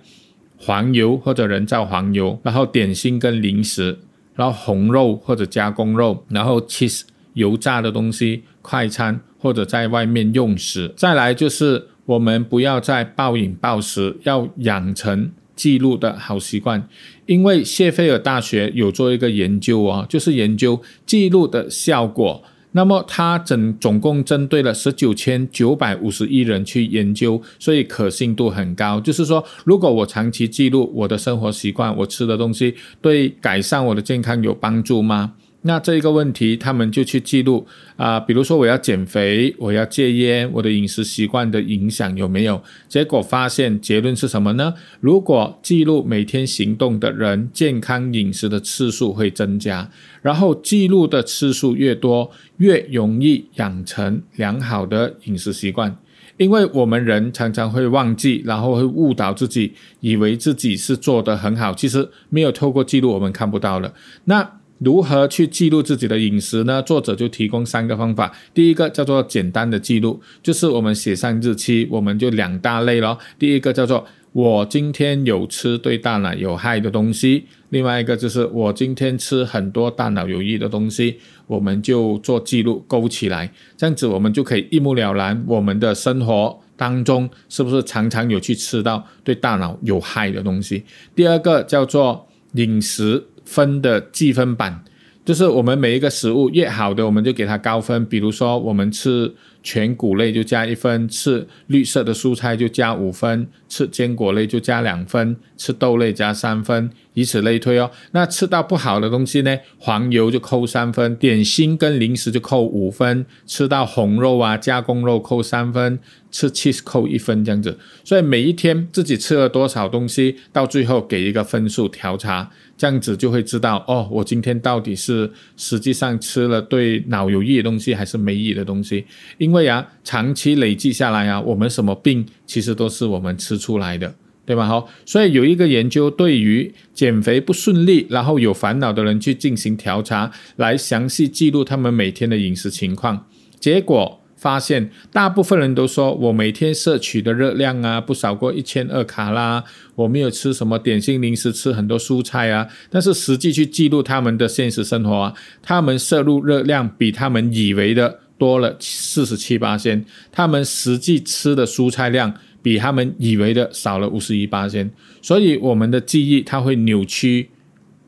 [0.58, 4.00] 黄油或者人造黄油，然后点心跟零食，
[4.34, 11.90] 然后红肉或者加工肉，然后 cheese 油炸的东西，快餐或者在外面用食，再来就是。
[12.06, 16.88] 我们不要再暴饮暴食，要养成记录的好习惯。
[17.26, 22.44] 因为谢菲尔大学有做一个研究哦，就是研究记录的效果。
[22.74, 29.00] 那么他整总共针对了十九千九百五十一人去研究，所以可信度很高。
[29.00, 35.36] 就是说，如果我长期记录我的生活习惯，我吃的东西对改善我的健康有帮助吗？
[35.68, 37.66] 那这一个问题，他们就去记录
[37.98, 42.62] 啊，比如说我要减肥，我要戒烟，我的饮食习惯的影响有没有？
[42.88, 44.76] 结果发现结论是什么呢？
[45.00, 49.90] 如果记录每天行动的人，健康饮食的次数会增加，
[50.22, 55.98] 然后记录的次数越多，越容易养成良好的饮食习惯。
[56.38, 63.92] 因为我们人常常会忘记，然后会误导自己，以为自己是做得很好，其实没有透过记录，我们看不到了。
[64.26, 64.48] 那。
[64.80, 66.82] 如何去记录自己的饮食呢？
[66.82, 68.32] 作者就提供三个方法。
[68.54, 73.18] 第一个叫做简单的记录，就是我们写上日期，我们就两大类咯。
[73.40, 90.84] 第一个叫做我今天有吃对大脑有害的东西，另外一个就是我今天吃很多大脑有益的东西，我们就做记录勾起来，这样子我们就可以一目了然，我们的生活当中是不是常常有去吃到对大脑有害的东西。
[91.16, 93.28] 第二个叫做饮食。
[93.46, 94.84] 分的计分板，
[95.24, 98.06] 就是我们每一个食物越好的，我们就给它高分。
[98.06, 107.90] 比如说，我们吃全谷类就加一分，吃绿色的蔬菜就加五分，吃坚果类就加两分，吃豆类加三分，以此类推哦。
[108.12, 116.00] 那吃到不好的东西呢，黄油就扣三分，点心跟零食就扣五分，吃到红肉啊、加工肉扣三分。
[116.32, 129.06] 吃 cheese 扣一分这样子，所以每一天自己吃了多少东西，到最后给一个分数调查，这样子就会知道哦，我今天到底是实际上吃了对脑有益的东西还是没益的东西。
[129.38, 134.14] 因为啊，长期累计下来啊，我们什么病其实都是我们吃出来的，
[134.46, 134.68] 对吧？
[134.68, 143.26] 好，所以有一个研究对于减肥不顺利然后有烦恼的人去进行调查，来详细记录他们每天的饮食情况，
[143.60, 144.22] 结果。
[144.38, 149.64] 发现大部分人都说我每天摄取的热量啊不少过一千二卡啦，
[149.96, 152.68] 我没有吃什么点心零食，吃很多蔬菜啊。
[152.92, 162.32] 但是实际去记录他们的现实生活啊，他们摄入热量比他们以为的多了四十七八千，他们实际吃的蔬菜量
[162.66, 164.90] 比他们以为的少了五十一八千。
[165.22, 167.50] 所以我们的记忆它会扭曲。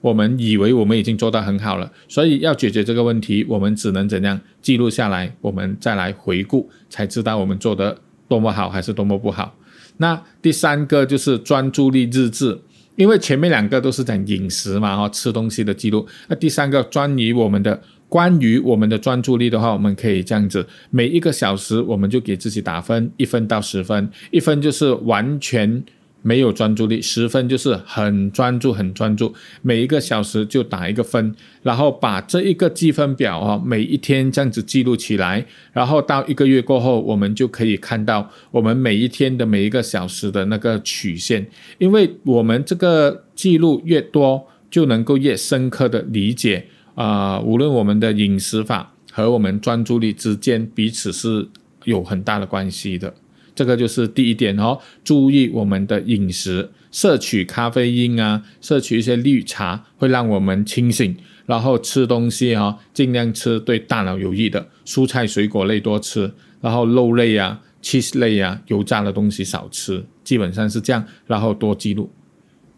[0.01, 9.55] 我们以为我们已经做到很好了，所以要解决这个问题，我们只能怎样记录下来，我们再来回顾，才知道我们做的多么好还是多么不好。
[9.97, 12.57] 那第三个就是专注力日志，
[12.95, 16.07] 因为前面两个都是讲饮食嘛，哈，吃东西的记录。
[16.29, 25.83] 那第三个专于我们的关于我们的专注力的话，我们可以这样子，每一个小时我们就给自己打分，一分到十分，一分就是完全。
[26.23, 46.67] 没有专注力，十分就是很专注，很专注，每一个小时就打一个分，然后把这一个积分表啊，每一天这样子记录起来，然后到一个月过后，我们就可以看到我们每一天的每一个小时的那个曲线，因为我们这个记录越多，就能够越深刻的理解
[46.97, 51.47] 啊，无论我们的饮食法和我们专注力之间彼此是
[51.83, 53.13] 有很大的关系的。
[53.53, 61.15] 这个就是第一点哦，注意我们的饮食，摄取咖啡因啊，摄取一些绿茶会让我们清醒。
[61.45, 71.05] 然后吃东西啊，尽量吃对大脑有益的蔬菜水果类多吃，然后肉类啊、cheese 类啊、油炸的东西少吃，基本上是这样。
[71.27, 72.11] 然后多记录。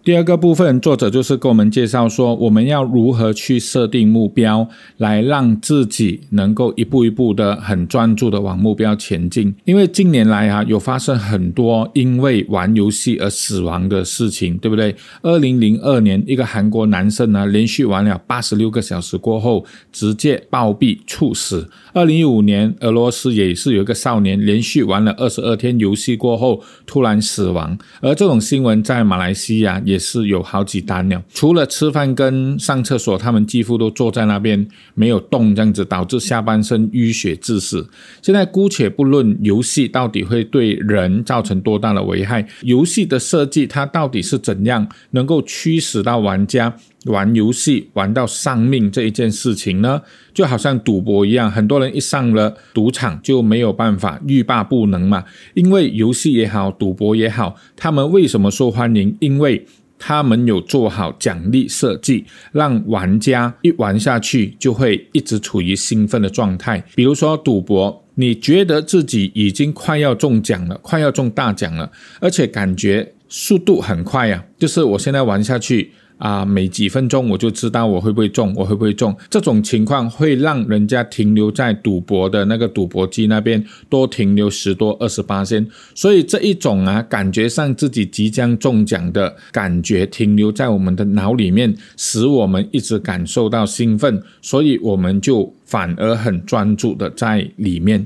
[0.09, 4.67] 第二个部分，作者就是跟我们介绍说，我们要如何去设定目标，
[4.97, 9.53] 来让自己能够一步一步的很专注的往目标前进。
[9.65, 14.95] 因为近年来啊，有发生很多因为玩游戏而死亡的事情，对不对？
[15.21, 21.69] 二零零二年，一个韩国男生呢，连续玩了八十六个小时过后，直接暴毙猝死。
[21.93, 27.77] 二零一五年，俄罗斯也是有一个少年连续玩了二十二天游戏过后突然死亡。
[28.01, 29.79] 而这种新闻在马来西亚。
[29.85, 37.87] 也是有好几单了，除了吃饭跟上厕所，他们几乎都坐在那边没有动，这样子导致下半身淤血致死。
[38.21, 46.73] 现在姑且不论游戏到底会对人造成多大的危害，游戏的设计它到底是怎样能够驱使到玩家
[47.05, 50.01] 玩游戏玩到丧命这一件事情呢？
[50.33, 55.25] 就好像赌博一样，很多人一上了赌场就没有办法欲罢不能嘛。
[55.53, 59.15] 因为游戏也好，赌博也好，他们为什么受欢迎？
[59.19, 59.65] 因为
[59.99, 66.83] 他们有做好奖励设计，让玩家一玩下去就会一直处于兴奋的状态。
[66.95, 75.91] 比如说赌博，你觉得自己已经快要中奖了，快要中大奖了，而且感觉速度很快呀，就是我现在玩下去。
[76.19, 79.15] 啊，每几分钟我就知道我会不会中，我会不会中。
[79.29, 98.05] 这种情况会让人家停留在赌博的那个赌博机那边多停留十多二十八先，所以这一种啊，感觉上自己即将中奖的感觉停留在我们的脑里面，使我们一直感受到兴奋，所以我们就反而很专注的在里面。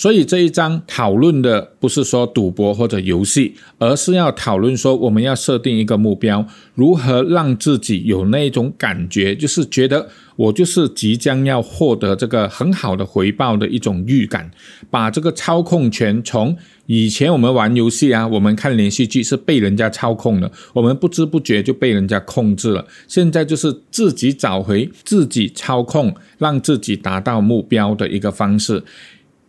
[0.00, 14.50] 所以这一章讨论的不是说赌博或者游戏，而是要讨论说我们要设定一个目标，如何让自己有那一种感觉，就是觉得我就是即将要获得这个很好的回报的一种预感。
[14.88, 22.86] 把这个操控权从以前我们玩游戏啊，我们看连续剧是被人家操控的，我们不知不觉就被人家控制了。
[23.06, 28.82] 现在就是自己找回自己操控，让自己达到目标的一个方式。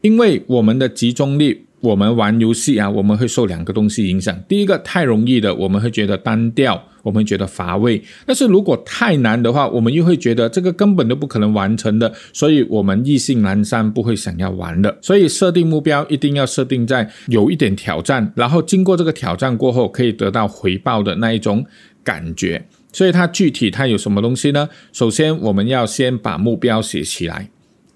[0.01, 4.35] 因为我们的集中力，我们玩游戏啊，我们会受两个东西影响。
[4.47, 8.01] 第一个太容易的，我们会觉得单调，我们觉得乏味。
[8.25, 14.97] 但是如果太难的话，我们又会觉得这个根本都不可能完成的，所以我们意兴阑珊，不会想要玩的。
[15.01, 21.65] 所以设定目标一定要设定在有一点挑战，然后经过这个挑战过后可以得到回报的那一种
[22.03, 22.67] 感觉。
[22.91, 24.67] 所以它具体它有什么东西呢？
[24.91, 27.49] 首先我们要先把目标写起来。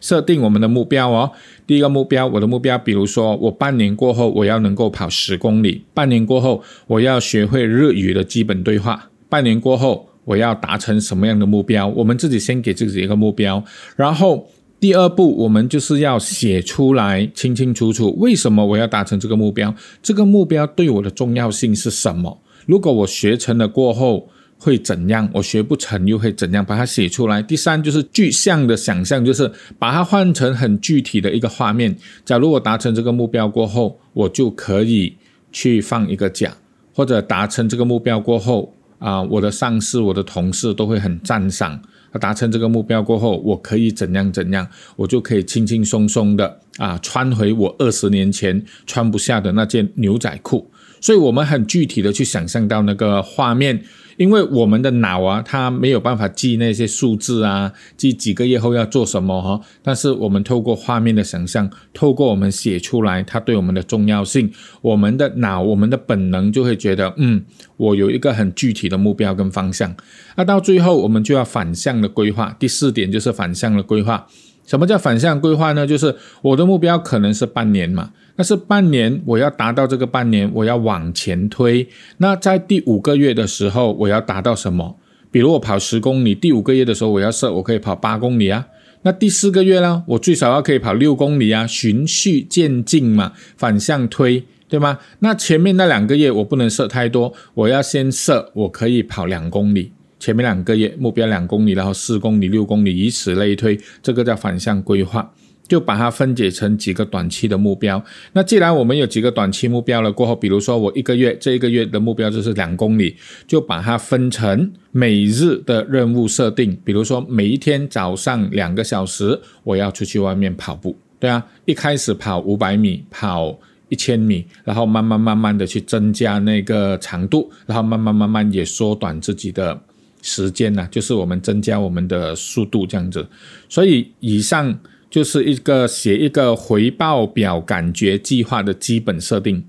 [0.06, 1.32] 设定我们的目标哦。
[1.66, 11.88] 第一个目标，我的目标，比如说我半年过后我要能够跑十公里，半年过后我要学会日语的基本对话，半年过后我要达成什么样的目标？
[11.88, 13.64] 我们自己先给自己一个目标，
[13.96, 14.48] 然后
[14.80, 22.40] 第二步我们就是要写出来，清清楚楚为什么我要达成这个目标，这个目标对我的重要性是什么？
[22.68, 24.30] 如果我学成了过后。
[24.58, 25.30] 会怎样？
[25.34, 26.66] 我学不成又会怎样？
[26.66, 27.42] 把它写出来。
[27.42, 31.96] 第三就是具象的想象，就是把它换成很具体的一个画面。
[32.24, 35.16] 假如我达成这个目标过后，我就可以
[35.52, 36.50] 去放一个假；
[36.94, 41.80] 或者达成这个目标过后，啊，我的上司、我的同事都会很赞赏。
[42.20, 44.66] 达成这个目标过后，我可以怎样怎样？
[44.96, 50.72] 我就可以轻轻松松的啊，穿回我二十年前穿不下的那件牛仔裤。
[51.02, 53.84] 所以，我们很具体的去想象到那个画面。
[54.18, 59.60] 因为我们的脑啊，它没有办法记那些数字啊，记几个月后要做什么哈。
[59.82, 64.52] 但是我们透过画面的想象，透过我们写出来，它对我们的重要性，
[64.82, 67.44] 我们的脑，我们的本能就会觉得，嗯，
[67.78, 69.96] 我有一个很具体的目标跟方向。
[70.36, 72.56] 那到最后，我们就要反向的规划。
[72.60, 74.28] 第四点就是反向的规划。
[74.66, 75.86] 什么叫反向规划呢？
[75.86, 78.12] 就是我的目标可能是半年嘛。
[78.38, 81.88] 那是半年，我要达到这个半年，我要往前推。
[82.18, 84.98] 那在第五个月的时候，我要达到什么？
[85.32, 88.68] 比如我跑十公里，第五个月的时候，我要设我可以跑八公里啊。
[89.04, 90.04] 那第四个月呢？
[90.08, 94.98] 我最少要可以跑六公里啊，循序渐进嘛，反向推对吗？
[95.20, 99.92] 那前面那两个月我不能设太多，我要先设我可以跑两公里，
[100.26, 105.32] 前面两个月目标两公里，然后四公里、六公里，以此类推，这个叫反向规划。
[105.68, 108.04] 就把它分解成几个短期的目标。
[108.34, 113.16] 那既然我们有几个短期目标了，过后，比如说我一个月这一个月的目标就是两公里，
[113.48, 116.78] 就把它分成每日的任务设定。
[116.84, 123.58] 比如说每一天早上两个小时，我要出去外面跑步，对啊，一开始跑五百米，跑
[123.90, 129.82] 一千米，然后慢慢慢慢的去增加那个长度，然后慢慢慢慢也缩短自己的
[130.26, 133.28] 时间呢，就是我们增加我们的速度这样子。
[133.70, 134.78] 所以以上。
[135.08, 139.64] 就是一个写一个回报表感觉计划的基本设定，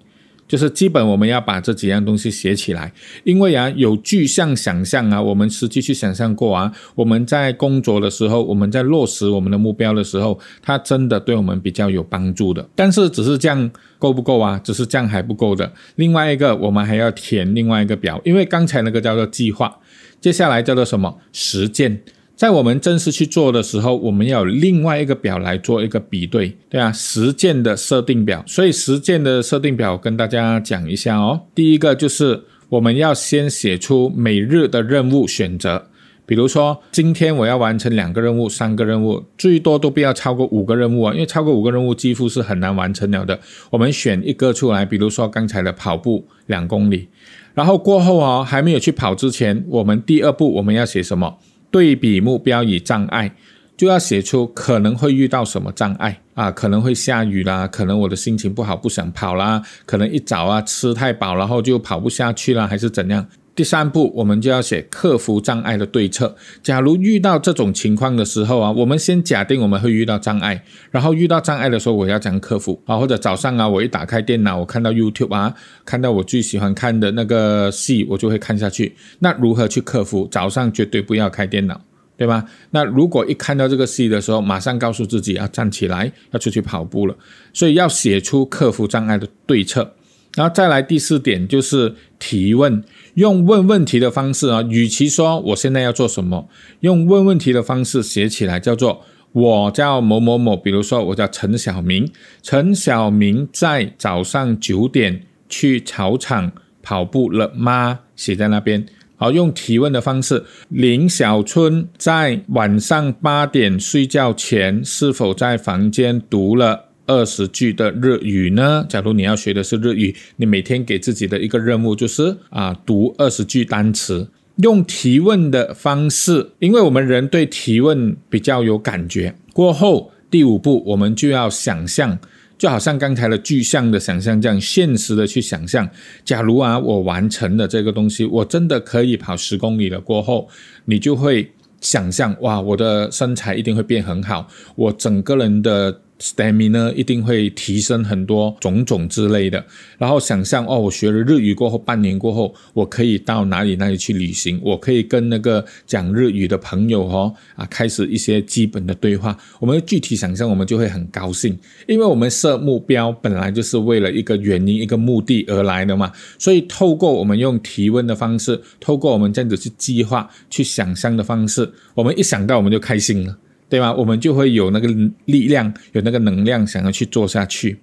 [0.49, 2.93] 就是基本我们要把这几样东西写起来，
[3.23, 12.69] 因为啊有具象想象啊，我们实际去想象过啊，我们在工作的时候，我们在落实我们的目标的时候，它真的对我们比较有帮助的。
[12.75, 14.61] 但是只是这样够不够啊？
[14.65, 15.73] 只是这样还不够的。
[15.95, 19.79] 另外一个，我们还要填另外一个表，因为刚才那个叫做计划，
[20.21, 22.01] 接下来叫做什么实践。
[22.35, 28.45] 在我们正式去做的时候，我们要有另外一个表来做一个比对，对啊，实践的设定表。
[28.47, 31.41] 所以实践的设定表跟大家讲一下哦。
[31.55, 35.87] 第一个就是我们要先写出每日的任务选择，
[36.27, 43.41] 比如说今天我要完成两个任务、三个任务，最多都不要超过五个任务啊，因为超过五个任务几乎是很难完成了的。
[43.71, 47.09] 我们选一个出来，比如说刚才的跑步两公里，
[47.57, 51.39] 然后过后哦还没有去跑之前，我们第二步我们要写什么？
[51.71, 53.35] 对比目标与障碍，
[53.79, 56.51] 就要写出可能会遇到什么障碍啊？
[56.51, 63.27] 可能会下雨啦，可能我的心情不好，不想跑啦，可能一早啊吃太饱，然后就跑不下去啦，还是怎样？
[63.57, 66.37] 第三步，我们就要写克服障碍的对策。
[66.63, 72.99] 假如遇到这种情况的时候啊，我们先假定我们会遇到障碍，然后遇到障碍的时候，我要怎样克服啊？
[72.99, 75.55] 或者早上啊，我一打开电脑，我看到 YouTube 啊，
[75.85, 78.95] 看到我最喜欢看的那个戏，我就会看下去。
[79.21, 80.29] 那如何去克服？
[80.31, 81.81] 早上绝对不要开电脑。
[82.19, 82.47] 对吧？
[82.71, 87.15] 那如果一看到这个戏的时候，马上告诉自己要站起来，要出去跑步了。
[87.53, 89.93] 所以要写出克服障碍的对策。
[90.37, 92.85] 然后再来第四点就是提问，
[93.15, 96.49] 用问问题的方式啊，与其说我现在要做什么，
[96.81, 102.09] 用问问题的方式写起来，叫做我叫某某某，比如说我叫陈小明，
[102.43, 108.01] 陈小明在早上九点去操场跑步了吗？
[108.15, 108.87] 写在那边。
[109.19, 110.45] 好，用提问的方式。
[110.69, 118.85] 林小春在晚上八点睡觉前，是否在房间读了二十句的日语呢？
[118.89, 124.29] 假如你要学的是日语，你每天给自己的一个任务就是啊，读二十句单词。
[124.57, 129.35] 用提问的方式，因为我们人对提问比较有感觉。
[129.53, 132.19] 过后第五步，我们就要想象。
[132.59, 135.87] 就好像刚才的具象的想象这样，现实的去想象。
[136.25, 140.01] 假如啊，我完成了这个东西，我真的可以跑十公里了。
[140.01, 140.49] 过后，
[140.87, 141.53] 你就会
[141.83, 146.01] 想象哇，我的身材一定会变很好，我整个人的。
[146.19, 149.65] Stamina 一定会提升很多，种种之类的。
[149.99, 154.61] 然后想象哦，我学了日语过后，半年过后，我可以到哪里哪里去旅行？
[154.63, 159.37] 我可以跟那个讲日语的朋友哦啊，开始一些基本的对话。
[159.61, 166.13] 我们具体想象，我们就会很高兴，因为我们设目标本来就是为了一个原因、一个目的而来的嘛。
[166.39, 173.37] 所以透过我们用提问的方式，透过我们这样子去计划、去想象的方式，我们一想到我们就开心了。
[173.69, 173.93] 对吧？
[173.93, 174.89] 我们就会有那个
[175.25, 177.79] 力量，有那个能量，想要去做下去。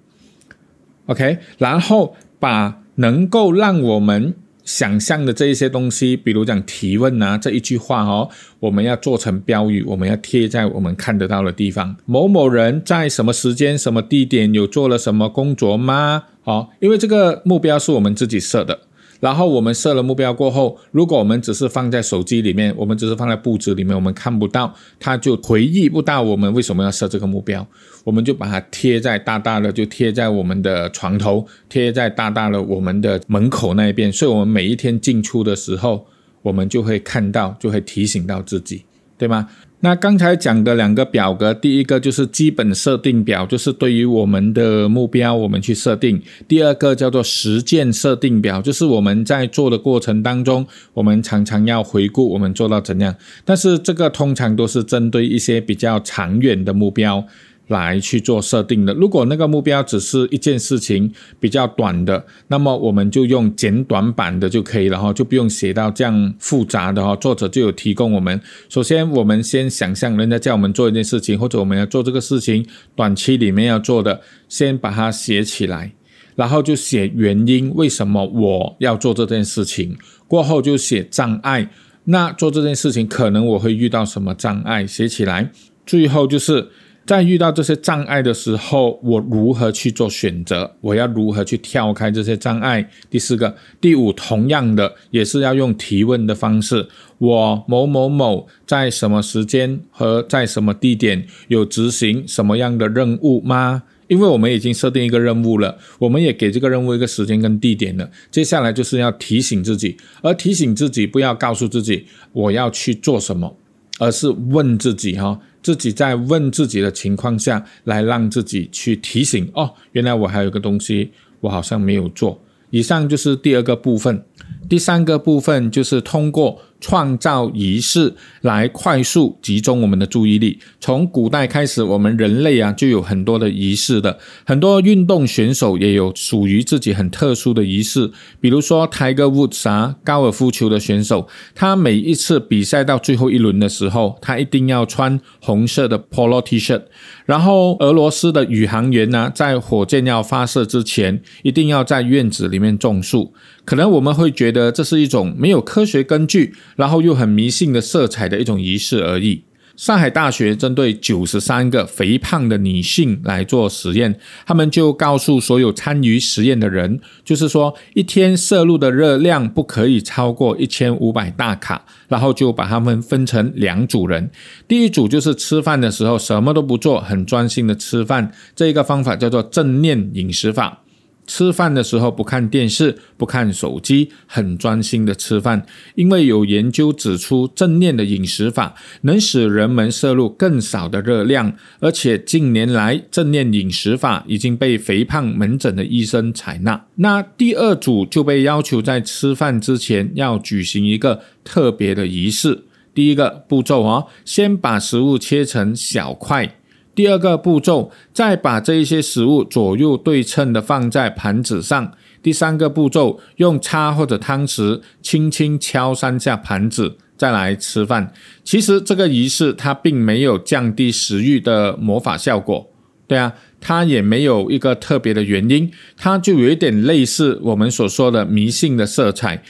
[1.06, 8.30] OK，然后把能够让我们想象的这一些东西，比如讲提问啊这一句话哦，
[8.60, 11.94] 我们要做成标语，我们要贴在我们看得到的地方。
[12.06, 16.22] 某某人在什么时间、什么地点有做了什么工作吗？
[16.44, 18.80] 哦，因为这个目标是我们自己设的。
[19.24, 27.66] 然后我们设了目标过后，如果我们只是放在手机里面，我们只是放在布置里面，我们看不到，它就回忆不到我们为什么要设这个目标。
[28.04, 34.12] 我们就把它贴在大大的，就贴在我们的床头，贴在大大的我们的门口那一边。
[34.12, 36.06] 所以，我们每一天进出的时候，
[36.42, 38.84] 我们就会看到，就会提醒到自己，
[39.16, 39.48] 对吗？
[39.84, 46.16] 那刚才讲的两个表格，第一个就是基本设定表，就是对于我们的目标我们去设定；
[46.48, 53.14] 第二个叫做实践设定表，就是我们在做的过程当中，我们常常要回顾我们做到怎样。
[53.44, 57.22] 但是这个通常都是针对一些比较长远的目标。
[57.68, 58.92] 来去做设定的。
[58.94, 67.16] 如果那个目标只是一件事情比较短的，那么我们就用简短版的就可以了哈，就不用写到这样复杂的哈。
[67.16, 75.92] 作者就有提供我们，首先我们先想象人家叫我们做一件事情，或者我们要做这个事情，短期里面要做的，先把它写起来。
[76.36, 79.96] 然后就写原因，为什么我要做这件事情。
[80.26, 81.70] 过后就写障碍，
[82.06, 85.52] 那做这件事情可能我会遇到什么障碍，写起来。
[85.86, 86.70] 最后就是
[87.06, 90.74] 在遇到这些障碍的时候，我如何去做选择？
[90.80, 92.88] 我要如何去跳开这些障碍？
[93.10, 96.88] 第四个、第五，同样的也是要用提问的方式。
[97.18, 103.82] 我某某某在什么时间和在什么地点有执行什么样的任务吗？
[104.08, 108.10] 因为我们已经设定一个任务了，我们也给这个任务一个时间跟地点了。
[108.30, 113.56] 接下来就是要提醒自己，而提醒自己不要告诉自己我要去做什么，
[113.98, 115.38] 而是问自己哈。
[115.64, 121.10] 自己在问自己的情况下来，让自己去提醒哦，原来我还有个东西，
[121.40, 122.38] 我好像没有做。
[122.68, 124.22] 以上就是第二个部分，
[124.68, 126.60] 第三个部分就是通过。
[126.80, 128.12] 创造仪式
[128.42, 130.58] 来快速集中我们的注意力。
[130.78, 134.18] 从古代开始，我们人类啊就有很多的仪式的。
[134.44, 138.10] 很多运动选手也有属于自己很特殊的仪式。
[138.38, 146.82] 比如说，Tiger Woods 啊，高尔夫球的选手，他每一次比赛到最后一轮的时候，他一定要穿红色的 Polo T-shirt。
[147.24, 153.32] 然后，俄罗斯的宇航员呢，在火箭要发射之前，一定要在院子里面种树。
[153.64, 159.44] 可能我们会觉得这是一种没有科学根据，然后又很迷信的色彩的一种仪式而已。
[159.76, 164.14] 上海大学针对九十三个肥胖的女性来做实验，
[164.46, 174.30] 他们就告诉所有参与实验的人，就是说一天摄入的热量不可以超过一千五百大卡，然后就把他们分成两组人，
[174.68, 180.83] 第一组就是吃饭的时候什么都不做，很专心的吃饭，这一个方法叫做正念饮食法。
[181.26, 185.64] 吃饭的时候不看电视，不看手机，很专心的吃饭。
[185.94, 196.86] 因为有研究指出，正念的饮食法能使人们摄入更少的热量，而且近年来正念饮食法已经被肥胖门诊的医生采纳。
[196.96, 202.64] 那第二组就被要求在吃饭之前要举行一个特别的仪式。
[202.94, 206.58] 第一个步骤啊，先把食物切成小块。
[206.94, 211.92] 第二个步骤，再把这一些食物左右对称的放在盘子上。
[212.22, 218.12] 第三个步骤，用叉或者汤匙轻轻敲三下盘子，再来吃饭。
[218.42, 222.70] 其实这个仪式它并没有降低食欲的魔法效果，
[223.06, 229.42] 对啊，它也没有一个特别的原因，它就有一点类似我们所说的迷信的色彩。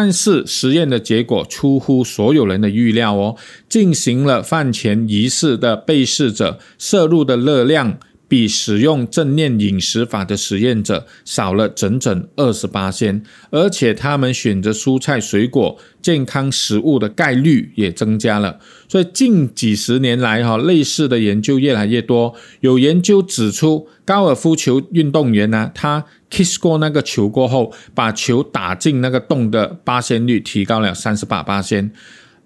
[0.00, 3.34] 但是实验的结果出乎所有人的预料哦，
[3.68, 7.98] 进行了饭前仪式的被试者摄入的热量。
[8.28, 18.60] 比使用正念饮食法的实验者少了整整二十八先，而且他们选择蔬菜水果健康食物的概率也增加了。
[18.86, 22.34] 所以近几十年来，哈类似的研究越来越多。
[22.60, 31.90] 有研究指出，高尔夫球运动员呢，他 kiss 过那个球过后，把球打进那个洞的八仙率提高了三十八八仙。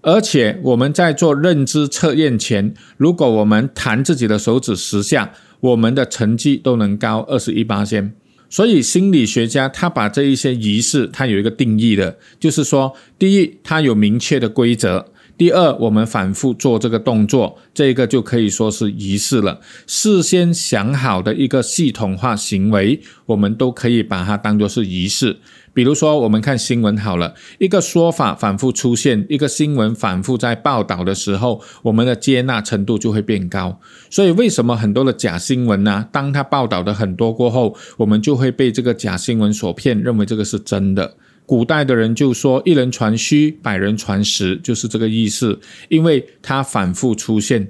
[0.02, 5.32] 而且我们在做认知测验前，如果我们弹自己的手指十下。
[5.62, 8.12] 我们的成绩都能高二十一八先，
[8.50, 15.06] 所以心理学家他把这一些仪式，他有一个定义的，就是说，第一，他有明确的规则；
[15.38, 19.60] 第二，我们反复做这个动作，这个就可以说是仪式了。
[19.86, 25.38] 事先想好的一个系统化行为，我们都可以把它当做是仪式。
[25.74, 33.80] 比如说，我们看新闻好了，一个说法反复出现，一个新闻反复在报道的时候，我们的接纳程度就会变高。
[34.10, 36.06] 所以，为什么很多的假新闻呢？
[36.12, 41.16] 当他报道的很多过后，我们就会被这个假新闻所骗，认为这个是真的。
[41.46, 45.58] 古代的人就说“一人传虚，百人传实”，就是这个意思，
[45.88, 47.68] 因为它反复出现。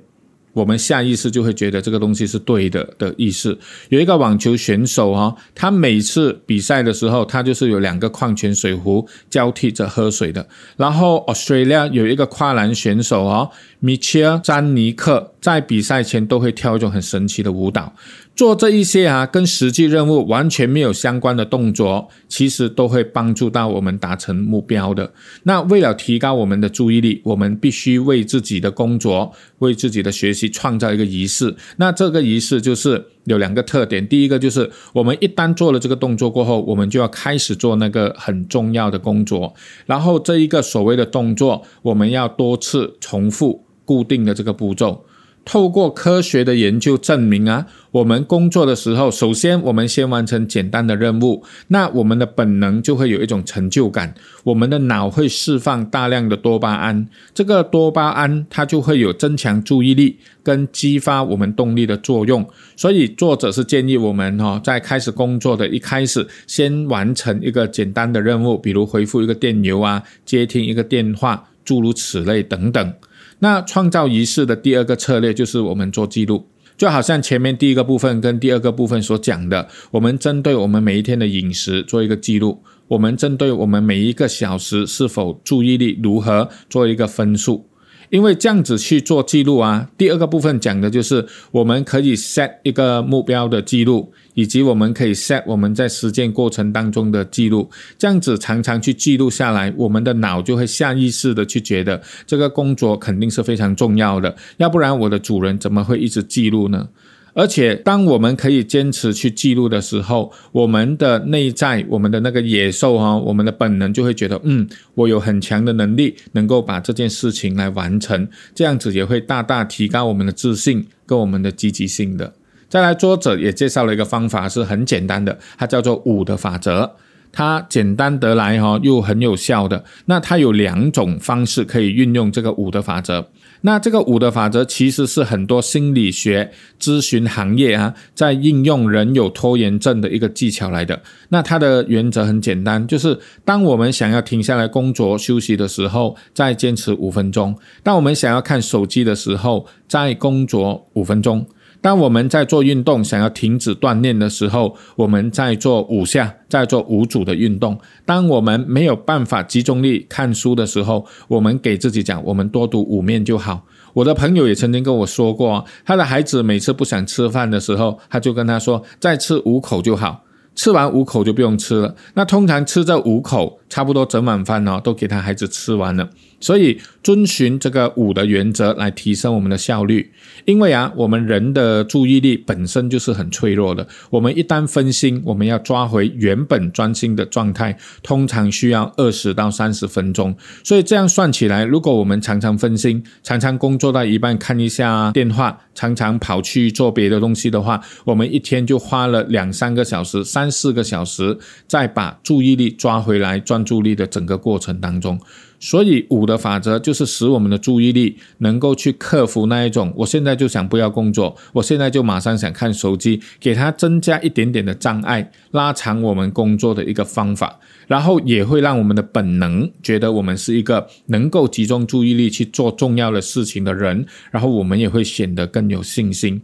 [0.52, 3.58] 我们下意识就会觉得这个东西是对的的意思。
[3.88, 10.46] 有一个网球选手哈，他每次比赛的时候，他就是有两个矿泉水壶交替着喝水的。
[10.76, 13.50] 然后 Australia 有一个跨栏选手哦，
[13.80, 17.94] 米切尔·詹尼克，在比赛前都会跳一种很神奇的舞蹈。
[18.34, 25.12] 做这一些啊，跟实际任务完全没有相关的动作，其实都会帮助到我们达成目标的。
[25.42, 31.54] 那为了提高我们的注意力，我们必须为自己的工作、为自己的学习创造一个仪式。
[31.76, 39.54] 那这个仪式就是有两个特点：第一个就是我们一旦做了这个动作过后，我们就要开始做那个很重要的工作。
[39.84, 45.04] 然后这一个所谓的动作，我们要多次重复固定的这个步骤。
[45.44, 54.14] 透过科学的研究证明啊，我们工作的时候，首先我们先完成简单的任务，那我们的本能就会有一种成就感，
[54.44, 62.48] 我们的脑会释放大量的多巴胺，这个多巴胺它就会有增强注意力跟激发我们动力的作用。
[62.76, 72.94] 所以作者是建议我们哈，在开始工作的一开始，先完成一个简单的任务，比如回复一个电邮啊，接听一个电话，诸如此类等等。
[73.42, 87.66] 那创造仪式的第二个策略就是我们做记录，就好像前面第一个部分跟第二个部分所讲的，我们针对我们每一天的饮食做一个记录，我们针对我们每一个小时是否注意力如何做一个分数。
[88.12, 97.70] 因为这样子去做记录啊，第二个部分讲的就是我们可以 set 一个目标的记录，以及我们可以 set 我们在实践过程当中的记录。
[97.96, 106.86] 这样子常常去记录下来，我们的脑就会下意识的去觉得这个工作肯定是非常重要的，要不然我的主人怎么会一直记录呢？
[107.34, 118.28] 而且，当我们可以坚持去记录的时候，我们的内在，我们的那个野兽哈，我们的本能就会觉得，嗯，我有很强的能力，能够把这件事情来完成。
[118.54, 122.34] 这样子也会大大提高我们的自信跟我们的积极性的。
[122.68, 126.96] 再来，作者也介绍了一个方法，是很简单的，它叫做五的法则。
[127.34, 129.82] 它简单得来哈，又很有效的。
[130.04, 133.26] 那它有两种方式可以运用这个五的法则。
[133.62, 141.00] 那这个五的法则其实是很多心理学咨询行业啊，在应用人有拖延症的一个技巧来的。
[141.30, 151.46] 那它的原则很简单，就是当我们想要停下来工作休息的时候，再坚持五分钟；当我们想要看手机的时候，再工作五分钟。
[151.82, 157.76] 当我们在做运动，想要停止锻炼的时候，我们在做五下，在做五组的运动。
[158.06, 163.66] 当我们没有办法集中力看书的时候，我们给自己讲，我们多读五面就好。
[163.94, 170.22] 我的朋友也曾经跟我说过，他的孩子每次不想吃饭的时候，他就跟他说，再吃五口就好，
[170.54, 171.96] 吃完五口就不用吃了。
[172.14, 176.10] 那通常吃这五口，差不多整碗饭呢，都给他孩子吃完了。
[176.40, 180.12] 所以遵循这个五的原则来提升我们的效率，
[180.44, 183.86] 因为啊，我们人的注意力本身就是很脆弱的。
[184.10, 190.36] 我们一旦分心，我们要抓回原本专心的状态，通常需要二十到三十分钟。
[190.64, 205.18] 所以这样算起来，如果我们常常分心，常常工作到一半看一下电话，常常跑去做别的东西的话，我们一天就花了两三个小时、三四个小时，再把注意力抓回来，专注力的整个过程当中。
[205.58, 226.42] 所以五的法则就是使我们的注意力能够去克服那一种，我现在就想不要工作，我现在就马上想看手机，给它增加一点点的障碍，拉长我们工作的一个方法，然后也会让我们的本能觉得我们是一个能够集中注意力去做重要的事情的人，然后我们也会显得更有信心。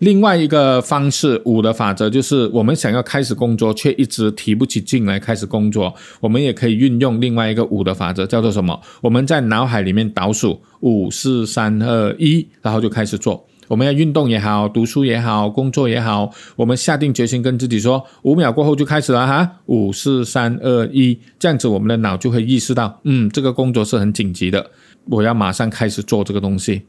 [0.00, 5.94] 另外一个方式，五的法则就是我们想要开始工作，却一直提不起劲来开始工作。
[6.20, 8.80] 我们也可以运用另外一个五的法则，叫做什么？
[9.02, 13.46] 我们在脑海里面倒数五、四、三、二、一，然后就开始做。
[13.68, 24.70] 我们要运动也好，读书也好，工作也好，我们下定决心跟自己说，五秒过后就开始了哈，五、四、三、二、一，这样子我们的脑就会意识到，嗯，这个工作是很紧急的，
[25.10, 26.80] 我要马上开始做这个东西。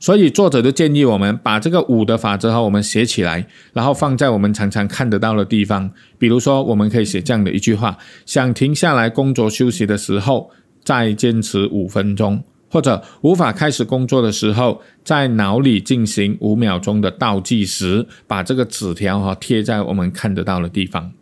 [0.00, 5.90] 所以作者就建议我们把这个五的法则哈，我们写起来，然后放在我们常常看得到的地方。
[6.18, 10.50] 比如说，我们可以写这样的一句话：想停下来工作休息的时候，
[10.82, 12.38] 再坚持五分钟；
[12.70, 21.12] 或者无法开始工作的时候，在脑里进行五秒钟的倒计时，把这个纸条哈贴在我们看得到的地方。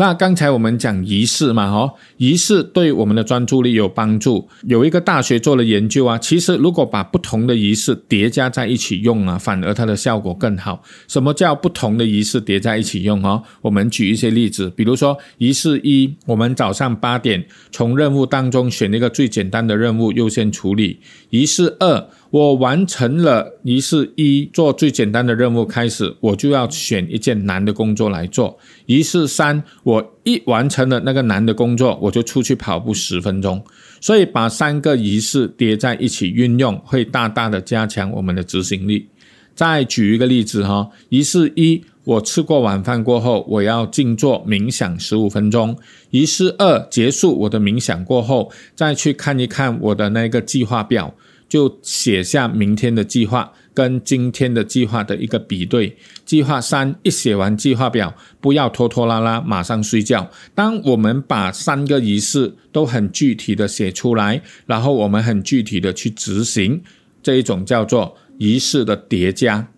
[0.00, 4.48] 那刚才我们讲仪式嘛，哈，仪式对我们的专注力有帮助。
[4.62, 10.84] 有一个大学做了研究啊，其实如果把不同的仪式叠加在一起用啊，反而它的效果更好。
[11.08, 13.42] 什么叫不同的仪式叠在一起用哦？
[13.60, 22.08] 我们举一些例子，比如说仪式一，我们早上八点从任务当中选一个最简单的任务优先处理；仪式二。
[22.30, 28.58] 我完成了仪式一，做最简单的任务开始，我就要选一件难的工作来做。
[28.84, 33.64] 仪式三，我一完成了那个难的工作，我就出去跑步十分钟。
[34.00, 39.08] 所以把三个仪式叠在一起运用，会大大的加强我们的执行力。
[39.54, 45.76] 再举一个例子哈，仪式一，我吃过晚饭过后，我要静坐冥想十五分钟。
[46.10, 51.14] 仪式二，结束我的冥想过后，再去看一看我的那个计划表。
[51.48, 55.96] 就写下明天的计划跟今天的计划的一个比对。
[56.24, 60.30] 计划三一写完计划表，不要拖拖拉拉，马上睡觉。
[60.54, 66.82] 当我们把三个仪式都很具体的写出来，然后我们很具体的去执行，
[67.22, 69.68] 这一种叫做仪式的叠加。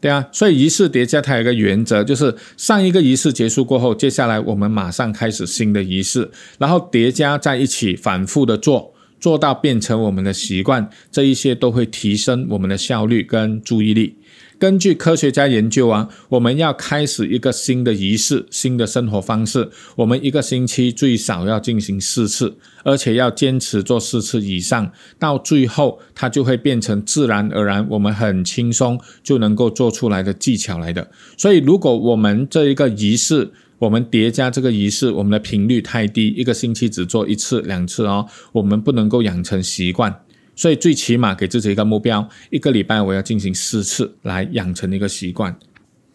[0.00, 14.16] 对啊，所以仪式叠加它有一个原则，就是上一个仪式结束过后，接下来我们马上开始新的仪式，然后叠加在一起，反复的做，做到变成我们的习惯，这一些都会提升我们的效率跟注意力。
[14.58, 31.10] 根据科学家研究啊，我们要开始一个新的仪式、新的生活方式，我们一个星期最少要进行四次，而且要坚持做四次以上，到最后它就会变成自然而然，我们很轻松就能够做出来的技巧来的。
[31.38, 33.50] 所以，如果我们这一个仪式，
[33.80, 40.14] 我们叠加这个仪式，我们的频率太低，一个星期只做一次、两次哦，我们不能够养成习惯。
[40.54, 45.58] 所以最起码给自己一个目标，一个礼拜我要进行四次来养成一个习惯。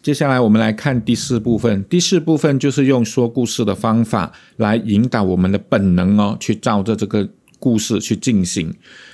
[0.00, 8.72] 接下来我们来看第四部分，第四部分就是用说故事的方法来引导我们的本能哦，去照着这个故事去进行。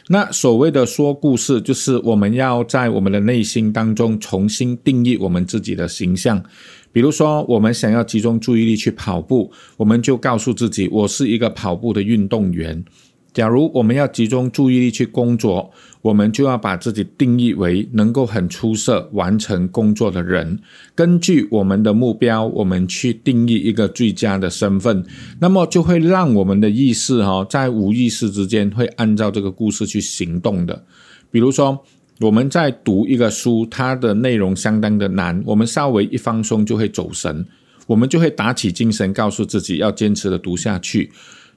[0.09, 6.45] 那所谓的说故事，就是我们要在我们的内心当中重新定义我们自己的形象。
[6.93, 12.85] 比如说，我们想要集中注意力去跑步，我们就告诉自己，我是一个跑步的运动员。
[13.33, 15.71] 假如我们要集中注意力去工作，
[16.03, 20.59] 我们就要把自己定义为能够很出色完成工作的人。
[20.95, 25.03] 根据我们的目标，我们去定义一个最佳的身份，
[25.41, 30.85] 那么就会让我们的意识哈，在无意识之间会按照这个故事去行动的。
[31.31, 31.83] 比如说，
[32.23, 37.45] 我们在读一个书，它的内容相当的难，我们稍微一放松就会走神，
[37.89, 41.11] 我们就会打起精神，告诉自己要坚持的读下去。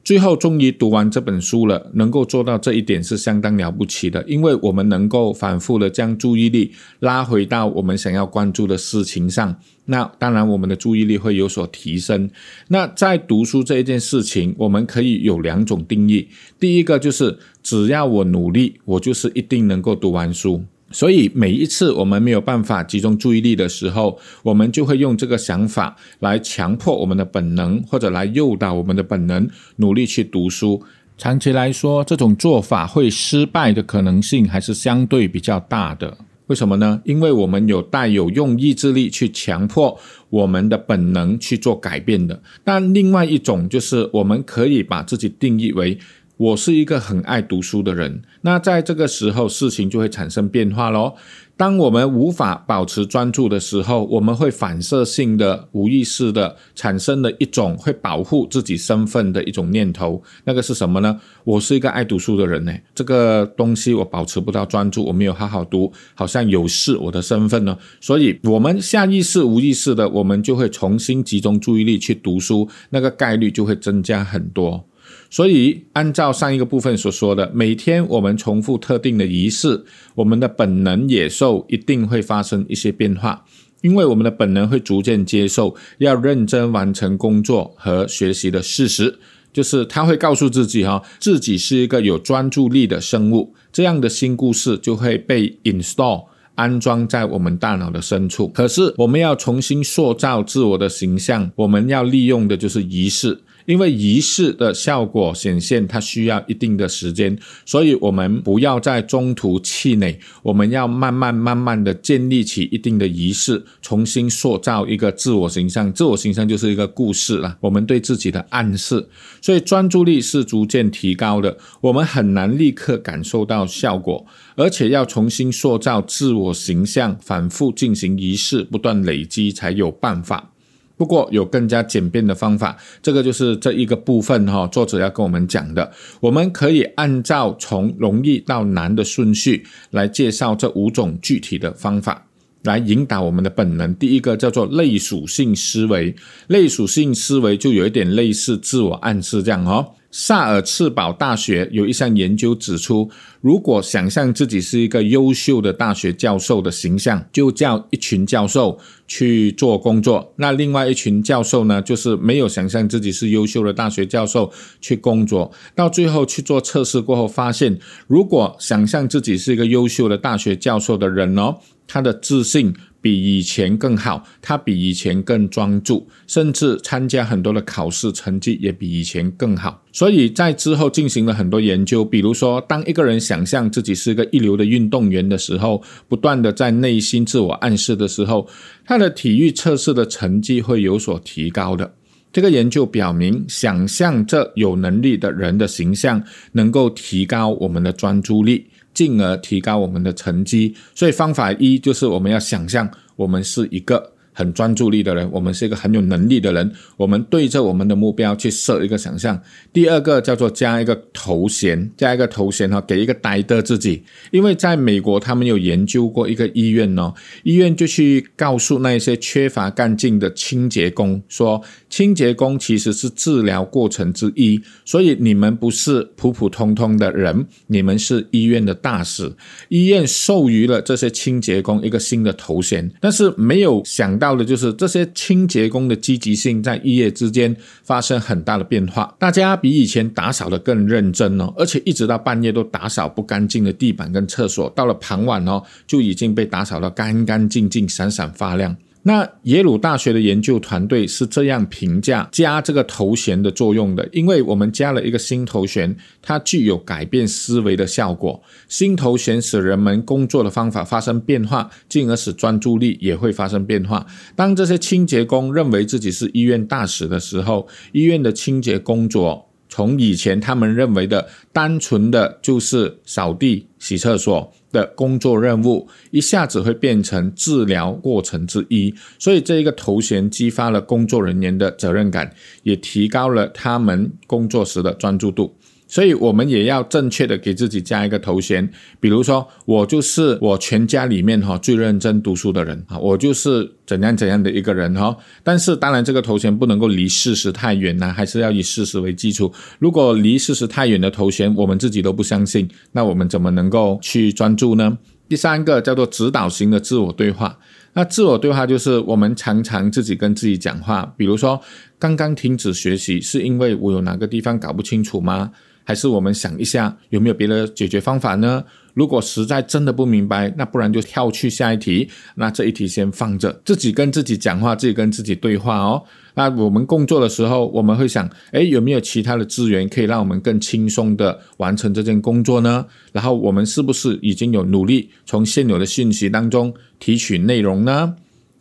[0.06, 9.60] 最后终于读完这本书了，能够做到这一点是相当了不起的，因为我们能够反复的将注意力拉回到我们想要关注的事情上。
[9.86, 12.30] 那当然，我们的注意力会有所提升。
[12.68, 16.28] 那在读书这一件事情，我们可以有两种定义。
[16.60, 20.64] 第一个就是只要我努力，我就是一定能够读完书。
[20.92, 30.84] 所以每一次我们没有办法集中注意力的时候，我们就会用这个想法来强迫我们的本能，或者来诱导我们的本能努力去读书。
[31.18, 36.18] 长期来说，这种做法会失败的可能性还是相对比较大的。
[36.48, 37.02] 为什么呢？
[37.04, 42.40] 因为我们有带有用意志力去强迫我们的本能去做改变的。
[42.64, 45.98] 但另外一种就是我们可以把自己定义为。
[46.38, 51.14] 我是一个很爱读书的人，那在这个时候，事情就会产生变化喽。
[51.56, 60.22] 当我们无法保持专注的时候，我们会反射性的、无意识的产生了一种会保护自己身份的一种念头。
[60.44, 61.18] 那个是什么呢？
[61.46, 67.78] 我是一个爱读书的人呢，这个东西我保持不到专注，我没有好好读，好像有失我的身份呢。
[68.02, 74.86] 所以，我们下意识、无意识的，我们就会重新集中注意力去读书，那个概率就会增加很多。
[75.30, 79.84] 所以，按照上一个部分所说的，每天我们重复特定的仪式，
[80.16, 83.44] 我们的本能野兽一定会发生一些变化，
[83.82, 89.20] 因为我们的本能会逐渐接受要认真完成工作和学习的事实，
[89.52, 98.48] 就是他会告诉自己哈，自己是一个有专注力的生物，这样的新故事就会被 install 安装在我们大脑的深处。
[98.48, 103.42] 可是，我们要重新塑造自我的形象，我们要利用的就是仪式。
[103.66, 115.92] 因为仪式的效果显现，它需要一定的时间，所以我们不要在中途气馁，我们要慢慢慢慢的建立起一定的仪式，重新塑造一个自我形象。
[115.92, 119.08] 自我形象就是一个故事了，我们对自己的暗示。
[119.42, 130.52] 所以专注力是逐渐提高的，我们很难立刻感受到效果，而且要重新塑造自我形象，反复进行仪式，不断累积才有办法。
[130.98, 134.66] 不过有更加简便的方法，这个就是这一个部分哈。
[134.68, 142.26] 作者要跟我们讲的，我们可以按照从容易到难的顺序来介绍这五种具体的方法，
[142.64, 143.94] 来引导我们的本能。
[143.96, 146.16] 第一个叫做类属性思维，
[146.48, 149.94] 类属性思维就有一点类似自我暗示这样哦。
[150.18, 153.12] 萨尔茨堡大学有一项研究指出，
[153.42, 164.50] 如果想象自己是一个优秀的大学教授的形象，就叫一群教授去做工作；那另外一群教授呢，就是没有想象自己是优秀的大学教授
[164.80, 165.52] 去工作。
[165.76, 172.74] 到最后去做测试过后，发现如果想象自己是一个优秀的大学教授的人哦，他的自信。
[173.06, 179.80] 比以前更好，他比以前更专注，甚至参加很多的考试，成绩也比以前更好。
[179.92, 188.48] 所以在之后进行了很多研究，比如说，当一个人想象自己是一个一流的运动员的时候，不断的在内心自我暗示的时候，
[188.84, 191.94] 他的体育测试的成绩会有所提高的。
[192.34, 196.22] 这个研究表明，想象这有能力的人的形象，
[196.54, 198.66] 能够提高我们的专注力，
[198.96, 200.76] 进而提高我们的成绩。
[200.96, 204.15] 所以方法一就是我们要想象我们是一个。
[204.36, 206.70] 很专注力的人，我们是一个很有能力的人。
[206.98, 209.42] 我们对着我们的目标去设一个想象。
[209.72, 214.04] 第二个叫做加一个头衔，加一个头衔哈，给一个呆的自己。
[214.32, 217.14] 因为在美国，他们有研究过一个医院哦，
[217.44, 229.32] 医院就去告诉那些缺乏干劲的清洁工说，清洁工其实是治疗过程之一，所以你们不是普普通通的人，你们是医院的大使。
[229.70, 234.25] 医院授予了这些清洁工一个新的头衔，但是没有想到。
[234.26, 248.76] 到的就是这些清洁工的积极性在一夜之间发生很大的变化，大家比以前打扫的更认真哦，而且一直到半夜都打扫不干净的地板跟厕所，到了傍晚哦就已经被打扫得干干净净、闪闪发亮。
[249.08, 258.42] 那耶鲁大学的研究团队是这样评价加这个头衔的作用的，因为我们加了一个新头衔，它具有改变思维的效果。
[258.68, 264.04] 新头衔使人们工作的方法发生变化，进而使专注力也会发生变化。
[264.36, 274.52] 当这些清洁工认为自己是医院大使的时候，医院的清洁工作从以前他们认为的单纯的就是扫地、洗厕所。
[274.76, 282.30] 的工作任务一下子会变成治疗过程之一，所以这一个头衔激发了工作人员的责任感，
[282.64, 285.56] 也提高了他们工作时的专注度。
[285.88, 288.68] 所以，我们也要正确的给自己加一个头衔，
[289.00, 295.16] 比如说，我就是我全家里面哈最认真读书的人啊，我就是怎样怎样的一个人哈。
[295.44, 299.54] 但是，当然这个头衔不能够离事实太远呢，还是要以事实为基础。
[299.78, 304.98] 如果离事实太远的头衔，我们自己都不相信，那我们怎么能够去专注呢？
[305.30, 307.58] 第三个叫做指导型的自我对话。
[307.94, 311.62] 那自我对话就是我们常常自己跟自己讲话，比如说，
[311.98, 315.52] 刚刚停止学习是因为我有哪个地方搞不清楚吗？
[315.86, 318.62] 还是我们想一下有没有别的解决方法呢？
[318.94, 322.10] 如果实在真的不明白，那不然就跳去下一题。
[322.36, 326.02] 那这一题先放着，自己跟自己讲话，自己跟自己对话哦。
[326.36, 332.86] 那我们工作的时候，我们会想，哎，有没有其他的资源可以让我们更轻松的完成这件工作呢？
[333.12, 338.16] 然后我们是不是已经有努力从现有的信息当中提取内容呢？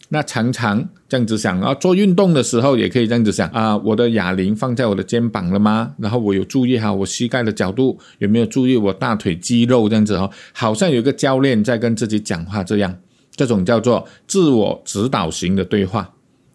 [0.08, 5.92] 那常常这样子想啊，做运动的时候也可以这样子想啊，我的哑铃放在我的肩膀了吗？
[5.96, 10.28] 然后我有注意好我膝盖的角度，有没有注意我大腿肌肉这样子哦？
[10.52, 12.96] 好像有一个教练在跟自己讲话这样，
[13.36, 16.14] 这种叫做自我指导型的对话。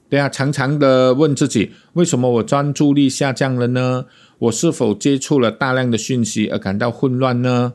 [0.10, 4.08] 对啊，常常的问自己，为什么我专注力下降了呢？
[4.40, 7.72] 我是否接触了大量的讯息而感到混乱呢？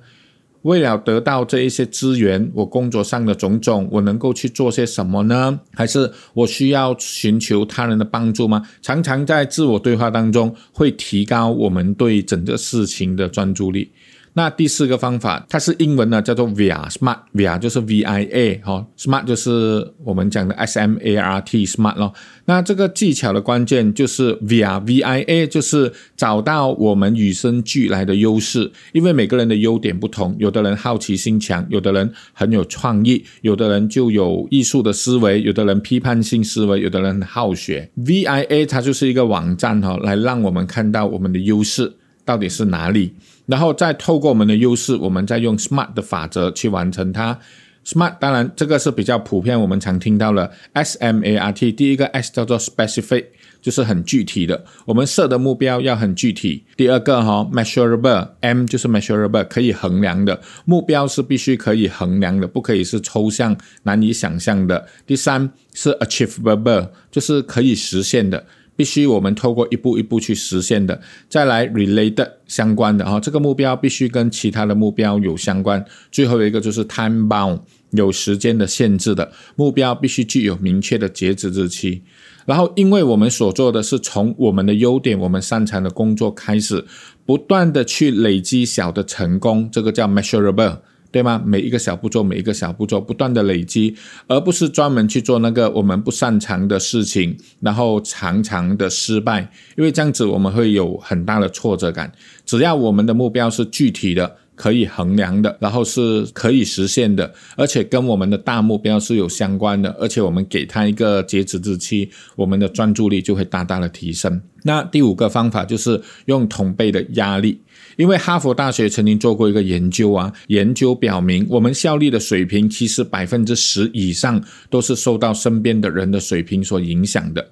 [0.65, 5.61] 为了得到这一些资源，我工作上的种种，我能够去做些什么呢？
[5.75, 8.67] 还是我需要寻求他人的帮助吗？
[8.81, 13.91] 常常在自我对话当中，会提高我们对整个事情的专注力。
[14.37, 22.13] 那第四个方法，它是英文呢，叫做 VIA，Smart，VIA 就是 V I A 哈，Smart 就是我们讲的 S M A R T，Smart 咯。
[22.47, 37.89] 那这个技巧的关键就是 VIA，V I A 就是找到我们与生俱来的优势，因为每个人的优点不同，有的人好奇心强，有的人很有创意，有的人就有艺术的思维，有的人批判性思维，有的人很好学。
[37.95, 41.93] V I A 它就是一个网站哈，来让我们看到我们的优势
[42.25, 43.15] 到底是哪里。
[43.47, 47.39] 然后再透过我们的优势，我们再用 SMART 的法则去完成它。
[47.85, 51.71] SMART 当然这个是比较普遍，我们常听到的 S M A R T。
[51.71, 53.27] 第一个 S 叫做 Specific，
[53.61, 56.65] 就是很具体的，我们设的目标要很具体。
[56.79, 64.89] 第二个哈 Measurable，M 就是 Measurable，可以衡量的目标是必须可以衡量的，不可以是抽象难以想象的。
[65.07, 68.47] 第三是 Achievable，就是可以实现的。
[68.77, 75.85] 必须我们透过一步一步去实现的，再来 related 相关的哈，这个目标必须跟其他的目标有相关。
[76.11, 77.61] 最后一个就是 time bound
[77.91, 82.03] 有时间的限制的目标，必须具有明确的截止日期。
[82.47, 86.85] 然后，因为我们所做的是从我们的优点、我们擅长的工作开始，
[87.25, 90.79] 不断的去累积小的成功，这个叫 measurable。
[91.15, 91.41] 对吗？
[91.47, 93.95] 每一个小步骤，每一个小步骤，不断的累积，
[94.27, 102.11] 而不是专门去做那个我们不擅长的事情，然后常常的失败，因为这样子我们会有很大的挫折感。
[102.45, 104.39] 只要我们的目标是具体的。
[104.57, 114.41] 可以衡量的，然后是可以实现的，而且跟我们的大目标是有相关的，而且我们给他一个截止日期，我们的专注力就会大大的提升。
[114.63, 117.61] 那第五个方法就是用同辈的压力，
[117.97, 127.51] 因为哈佛大学曾经做过一个研究啊，研究表明我们效率的水平其实百分之十以上都是受到身边的人的水平所影响的。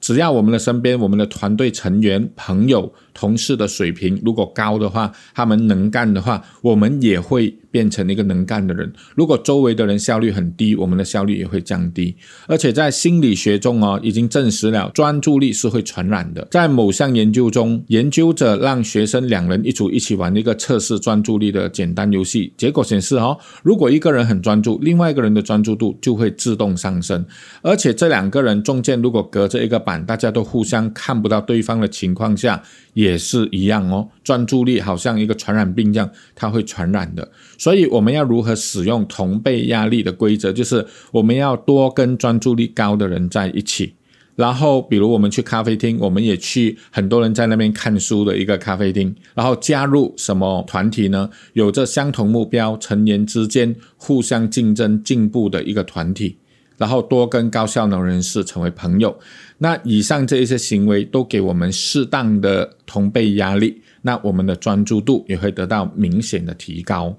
[0.00, 8.92] 只要我们的身边、我们的团队成员、朋友、同事的水平如果高的话，他们能干的话，我们也会变成一个能干的人。
[9.14, 12.14] 如果周围的人效率很低，我们的效率也会降低。
[12.46, 16.46] 而且在心理学中哦，已经证实了专注力是会传染的。
[16.50, 27.24] 在某项研究中，研究者让学生两人一组一起玩一个测试专注力的简单游戏，结果显示哦，如果一个人很专注，另外一个人的专注度就会自动上升。
[27.62, 30.04] 而且这两个人中间如果隔着一个板。
[30.06, 32.62] 大家都互相看不到对方的情况下，
[32.92, 34.08] 也也是一样哦。
[34.22, 37.30] 专注力好像一个传染病一样，它会传染的。
[37.58, 40.52] 所以我们要如何使用同辈压力的规则？
[40.52, 43.94] 就是我们要多跟专注力高的人在一起。
[44.36, 49.14] 然后，比如我们去咖啡厅，我们也去很多人在那边看书的一个咖啡厅。
[49.32, 51.30] 然后加入什么团体呢？
[51.52, 56.38] 有着相同目标、成员之间互相竞争进步的一个团体。
[56.76, 59.16] 然后多跟高效能人士成为朋友。
[59.58, 67.16] 那以上这一些行为都给我们适当的同辈压力，那我们的专注度也会得到明显的提高。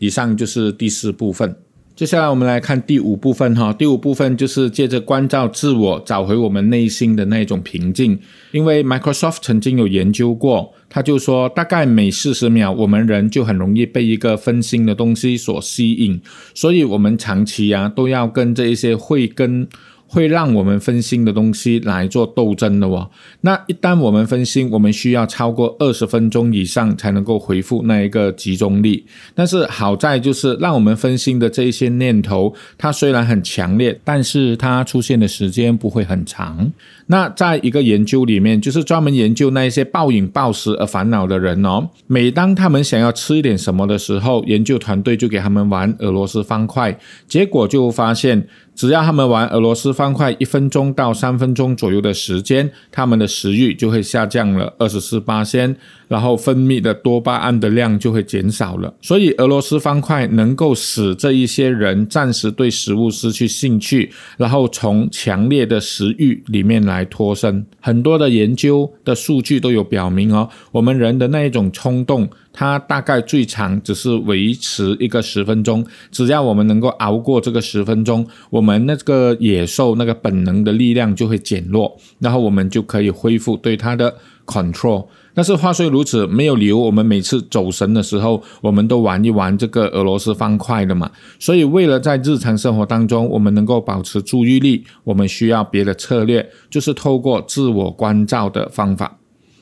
[0.00, 1.56] 以上就是第四部分。
[1.94, 8.18] 接下来我们来看第五部分哈，第五部分就是借着关照自我，找回我们内心的那种平静。
[8.52, 16.20] 因为 Microsoft 曾经有研究过，他就说，大概每四十秒，我们人就很容易被一个分心的东西所吸引，
[16.54, 19.68] 所以我们长期啊都要跟这一些会跟。
[20.08, 23.08] 会让我们分心的东西来做斗争的哦。
[23.42, 29.04] 那一旦我们分心，我们需要超过二十分钟以上才能够恢复那一个集中力。
[29.34, 36.72] 但是好在就是让我们分心的这一些念头，它虽然很强烈，但是它出现的时间不会很长。
[37.08, 41.88] 那在一个研究里面，就是专门研究那一些暴饮暴食而烦恼的人哦。
[42.06, 48.46] 每当他们想要吃一点什么的时候，研究团队就给他们玩俄罗斯方块，结果就发现。
[48.78, 55.74] 只要他们玩俄罗斯方块一分钟到三分钟左右的时间，他们的食欲就会下降了二十四八先，
[56.06, 58.94] 然后分泌的多巴胺的量就会减少了。
[59.00, 67.66] 所以俄罗斯方块能够使这一些人暂时对食物失去兴趣，然后从强烈的食欲里面来脱身。
[67.80, 72.30] 很多的研究的数据都有表明哦，我们人的那一种冲动。
[72.52, 85.06] 它大概最长只是维持一个十分钟，只要我们能够熬过这个十分钟，我们那个野兽那个本能的力量就会减弱，然后我们就可以恢复对它的 control。
[85.34, 91.08] 但是话虽如此，没有理由我们每次走神的时候，我们都玩一玩这个俄罗斯方块的嘛。
[91.38, 99.17] 所以为了在日常生活当中我们能够保持注意力，我们需要别的策略，就是透过自我关照的方法。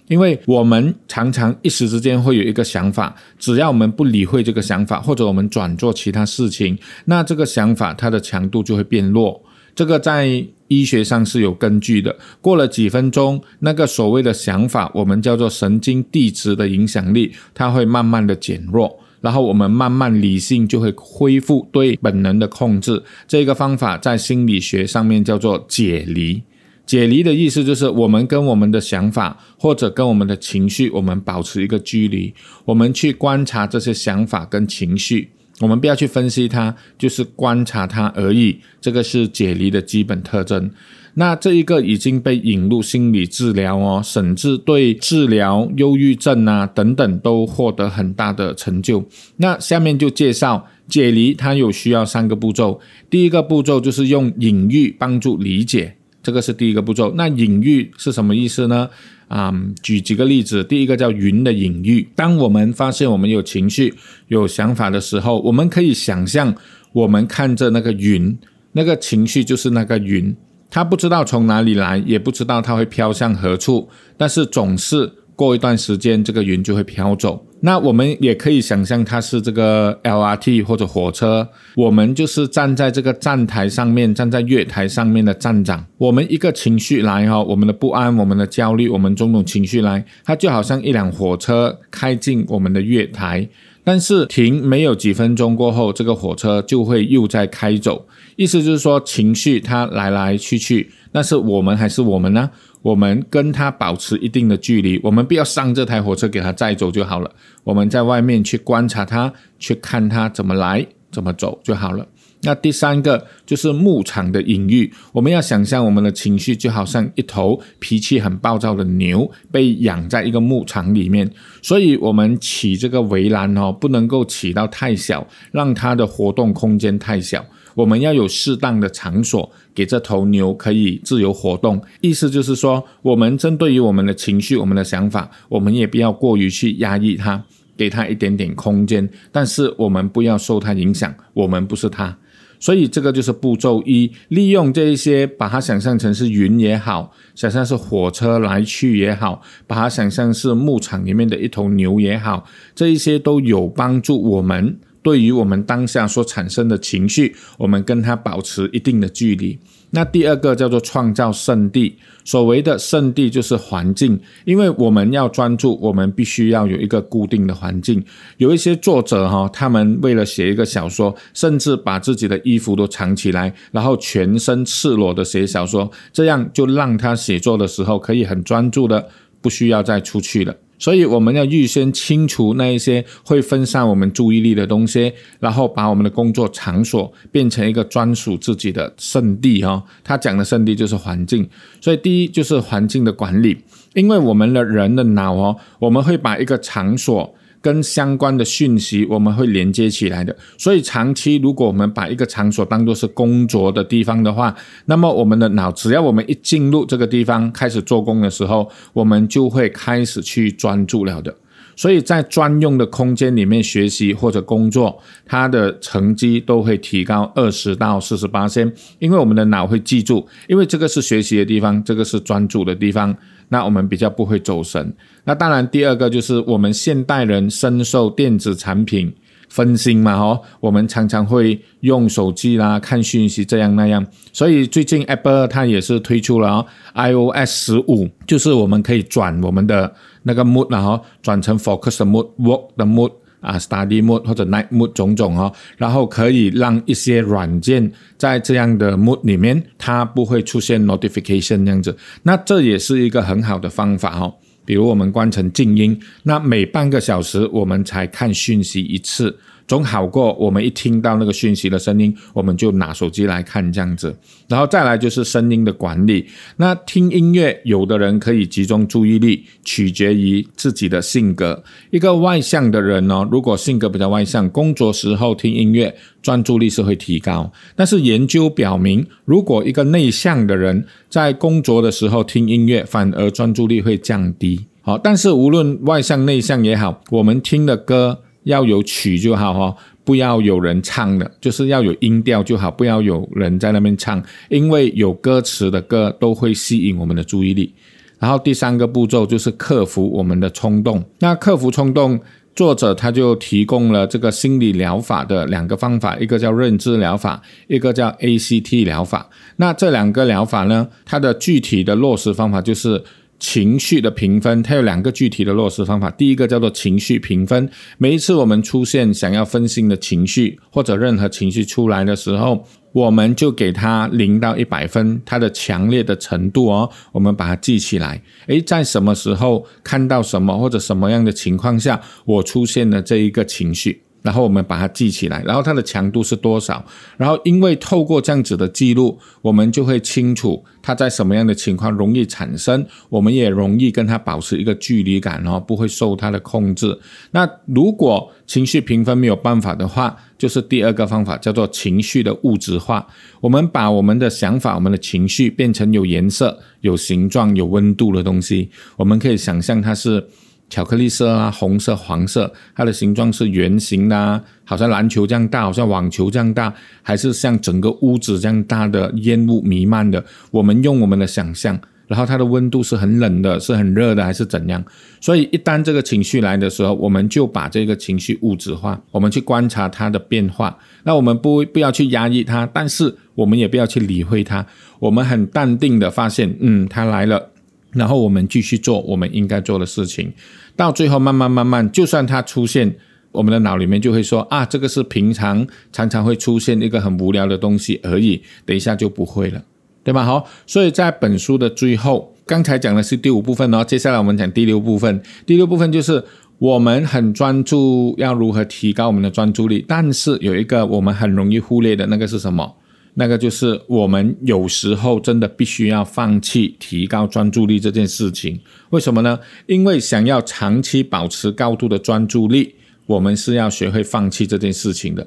[0.08, 9.42] 因为我们常常一时之间会有一个想法，只要我们不理会这个想法，或者我们转做其他事情，那这个想法它的强度就会变弱。
[9.74, 12.16] 这个在医学上是有根据的。
[12.40, 23.02] 过了几分钟，那个所谓的想法，我们叫做神经递质的影响力，它会慢慢的减弱，然后我们慢慢理性就会恢复对本能的控制。
[23.28, 26.42] 这个方法在心理学上面叫做解离。
[26.86, 32.32] 解离的意思就是，我们跟我们的想法或者跟我们的情绪，我们保持一个距离，
[32.64, 35.30] 我们去观察这些想法跟情绪，
[35.60, 38.60] 我们不要去分析它，就是观察它而已。
[38.80, 40.70] 这个是解离的基本特征。
[41.14, 49.04] 那这一个已经被引入心理治疗哦，甚至对治疗忧郁症啊等等都获得很大的成就。
[49.38, 52.78] 那下面就介绍解离，它有需要三个步骤。
[53.10, 55.95] 第一个步骤就是用隐喻帮助理解。
[56.26, 57.12] 这个是第一个步骤。
[57.14, 58.90] 那隐喻是什么意思呢？
[59.28, 60.64] 啊，举几个例子。
[60.64, 62.08] 第一个叫云的隐喻。
[62.16, 63.94] 当我们发现我们有情绪、
[64.26, 66.52] 有想法的时候，我们可以想象，
[66.92, 68.36] 我们看着那个云，
[68.72, 70.34] 那个情绪就是那个云，
[70.68, 75.12] 它不知道从哪里来，也不知道它会飘向何处，但是总是。
[75.36, 77.46] 过一段时间，这个云就会飘走。
[77.60, 85.84] 那我们也可以想象，它是这个 LRT 或者火车，我们就是站在这个站台上面，站在月台上面的站长。
[85.98, 93.48] 我们一个情绪来哈，我们的不安、我们的焦虑、我们种种情绪来，它就好像一辆火车开进我们的月台，
[93.82, 98.06] 但是停没有几分钟过后，这个火车就会又在开走。
[98.36, 102.50] 意思就是说，情绪它来来去去，但是我们还是我们呢？
[102.86, 107.28] 我们跟他保持一定的距离，我们不要上这台火车给他载走就好了。
[107.64, 112.06] 我们在外面去观察他，去看他怎么来，怎么走就好了。
[112.42, 121.28] 那第三个就是牧场的隐喻，我们要想象我们的情绪就好像一头脾气很暴躁的牛被养在一个牧场里面，
[121.60, 127.44] 所以我们起这个围栏哦，不能够起到太小，让它的活动空间太小。
[127.76, 131.80] 我们要有适当的场所给这头牛可以自由活动。
[132.00, 137.44] 意思就是说，我们针对于我们的情绪、我们的想法，我们也不要过于去压抑它，
[137.76, 139.06] 给它一点点空间。
[139.30, 142.16] 但是我们不要受它影响，我们不是它。
[142.58, 154.78] 所以这个就是步骤一，利用这一些，把它想象成是云也好，想象是火车来去也好，把它想象是牧场里面的一头牛也好，这一些都有帮助我们。
[155.06, 159.56] 对于我们当下所产生的情绪，我们跟它保持一定的距离。
[159.90, 161.96] 那第二个叫做创造圣地。
[162.24, 168.04] 所谓的圣地就是环境，因为我们要专注，我们必须要有一个固定的环境。
[168.38, 179.08] 有一些作者哈，他们为了写一个小说，甚至把自己的衣服都藏起来，然后全身赤裸的写小说，这样就让他写作的时候可以很专注的，
[179.40, 180.52] 不需要再出去了。
[180.78, 189.82] 所以我们要预先清除那一些会分散我们注意力的东西，然后把我们的工作场所变成一个专属自己的圣地哈。
[190.04, 191.48] 他讲的圣地就是环境，
[191.80, 193.56] 所以第一就是环境的管理，
[193.94, 197.34] 因为我们的人的脑哦，我们会把一个场所。
[197.66, 200.36] 跟相关的讯息，我们会连接起来的。
[200.56, 204.54] 所以长期，如果我们把一个场所当做是工作的地方的话，
[204.84, 211.34] 那么我们的脑，只要我们一进入这个地方开始做工的时候，我们就会开始去专注了的。
[211.74, 214.96] 所以在专用的空间里面学习或者工作，
[215.26, 223.12] 它的成绩都会提高二十到四十八先，因为我们的脑会记住，因为这个是学习的地方，这个是专注的地方。
[223.48, 224.94] 那我们比较不会走神。
[225.24, 229.14] 那当然，第二个就是我们现代人深受电子产品
[229.48, 234.06] 分心嘛，吼，我们常常会用手机啦、看讯息这样那样。
[234.32, 239.94] 所以最近 Apple 它也是推出了 iOS 十五，就是我们可以转我们的
[240.24, 243.12] 那个 mood 然后转成 focus mood、work 的 mood。
[243.40, 251.96] 啊，study mood 或者 night mood 种种哦，然后可以让一些软件在这样的 mode 里面，它不会出现 notification 这样子。
[252.22, 254.34] 那这也是一个很好的方法哦。
[254.64, 259.38] 比如我们关成静音，那每半个小时我们才看讯息一次。
[259.66, 264.16] 总好过我们一听到那个讯息的声音，我们就拿手机来看这样子。
[264.48, 266.26] 然后再来就是声音的管理。
[266.56, 271.64] 那听音乐，有的人可以集中注意力，取决于自己的性格。
[271.90, 275.92] 一个外向的人呢，如果性格比较外向，工作时候听音乐，
[276.22, 277.52] 专注力是会提高。
[277.74, 284.66] 但是研究表明，如果一个内向的人在工作的时候听音乐，反而专注力会降低。
[284.82, 288.20] 好，但是无论外向内向也好，我们听的歌。
[288.46, 297.74] 要有曲就好哈，不要有人唱的，就是要有音调就好，不要有人在那边唱，因为有歌词的歌都会吸引我们的注意力。
[298.20, 301.04] 然后第三个步骤就是克服我们的冲动。
[301.18, 302.20] 那克服冲动，
[302.54, 309.28] 作者他就提供了这个心理疗法的两个方法，一个叫认知疗法，一个叫 ACT 疗法。
[309.56, 313.02] 那这两个疗法呢，它的具体的落实方法就是。
[313.38, 316.10] 情绪的评分，它有两个具体的落实方法。
[316.10, 317.68] 第一个叫做情绪评分，
[317.98, 328.22] 每一次我们出现想要分心的情绪，或者任何情绪出来的时候，我们就给它零到一百分，它的强烈的程度哦，我们把它记起来。
[328.46, 334.05] 诶，在什么时候看到什么或者什么样的情况下，我出现了这一个情绪。
[334.26, 336.84] 然后我们把它记起来，然后它的强度是多少？
[337.16, 346.98] 然后因为透过这样子的记录，我们就会清楚它在什么样的情况容易产生，我们也容易跟它保持一个距离感哦，不会受它的控制。
[347.30, 353.06] 那如果情绪评分没有办法的话，就是第二个方法，叫做情绪的物质化。
[353.40, 360.26] 我们把我们的想法、我们的情绪变成有颜色、有形状、有温度的东西，我们可以想象它是。
[360.68, 370.24] 巧克力色啊，红色、黄色，它的形状是圆形的，好像篮球这样大，好像网球这样大，还是像整个屋子这样大的烟雾弥漫的？
[370.50, 374.84] 我们用我们的想象，然后它的温度是很冷的，是很热的，还是怎样？
[375.20, 380.76] 所以一旦这个情绪来的时候，我们就把这个情绪物质化，我们去观察它的变化。
[381.04, 384.66] 那我们不不要去压抑它，但是我们也不要去理会它，
[384.98, 387.50] 我们很淡定的发现，嗯，它来了。
[387.96, 390.32] 然后我们继续做我们应该做的事情，
[390.76, 392.94] 到最后慢慢慢慢，就算它出现，
[393.32, 399.62] 我们的脑里面就会说啊，这个是平常常常会出现一个很无聊的东西而已，等一下就不会了，
[400.04, 400.24] 对吧？
[400.24, 405.22] 好，所以在本书的最后，刚才讲的是第五部分哦，接下来我们讲第六部分。
[405.44, 406.22] 第六部分就是
[406.58, 412.76] 我们很专注，要如何提高我们的专注力，但是有一个我们很容易忽略的那个是什么？
[413.18, 418.60] 那个就是我们有时候真的必须要放弃提高专注力这件事情，
[418.90, 419.38] 为什么呢？
[419.66, 422.74] 因为想要长期保持高度的专注力，
[423.06, 425.26] 我们是要学会放弃这件事情的。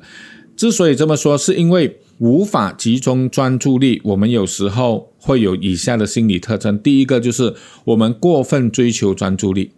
[0.56, 6.78] 之所以这么说，是因为无法集中专注力，我们有时候会有以下的心理特征。
[6.78, 7.56] 第一个就是
[7.86, 9.72] 我们过分追求专注力，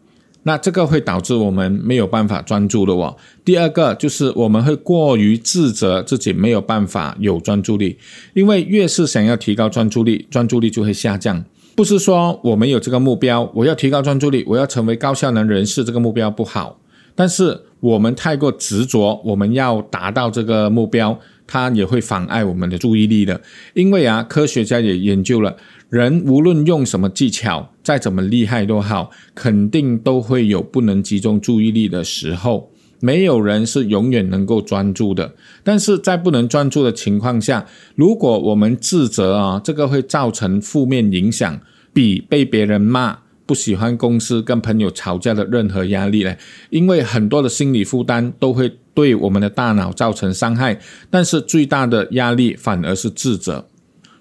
[0.44, 3.16] 那这个会导致我们没有办法专注的哦。
[3.46, 7.98] 第二个就是我们会过于自责自己没有办法有专注力，
[8.34, 11.44] 因为越是想要提高专注力，专注力就会下降。
[11.76, 16.80] 不是说我们有这个目标，我要提高专注力，我要成为高效能人士，这个目标不好。
[17.14, 23.40] 但是我们太过执着，我们要达到这个目标，它也会妨碍我们的注意力的。
[23.74, 25.56] 因为啊，科学家也研究了，
[25.92, 32.72] 人无论用什么技巧，再怎么厉害都好，肯定都会有不能集中注意力的时候。
[33.02, 35.34] 没有人是永远能够专注的，
[35.66, 37.66] 但是在不能专注的情况下，
[37.96, 41.60] 如果我们自责啊，这个会造成负面影响，
[41.92, 46.34] 比被别人骂、不喜欢公司、跟朋友吵架的任何压力呢？
[46.70, 53.66] 因为很多的心理负担都会对我们的大脑造成伤害，但是最大的压力反而是自责，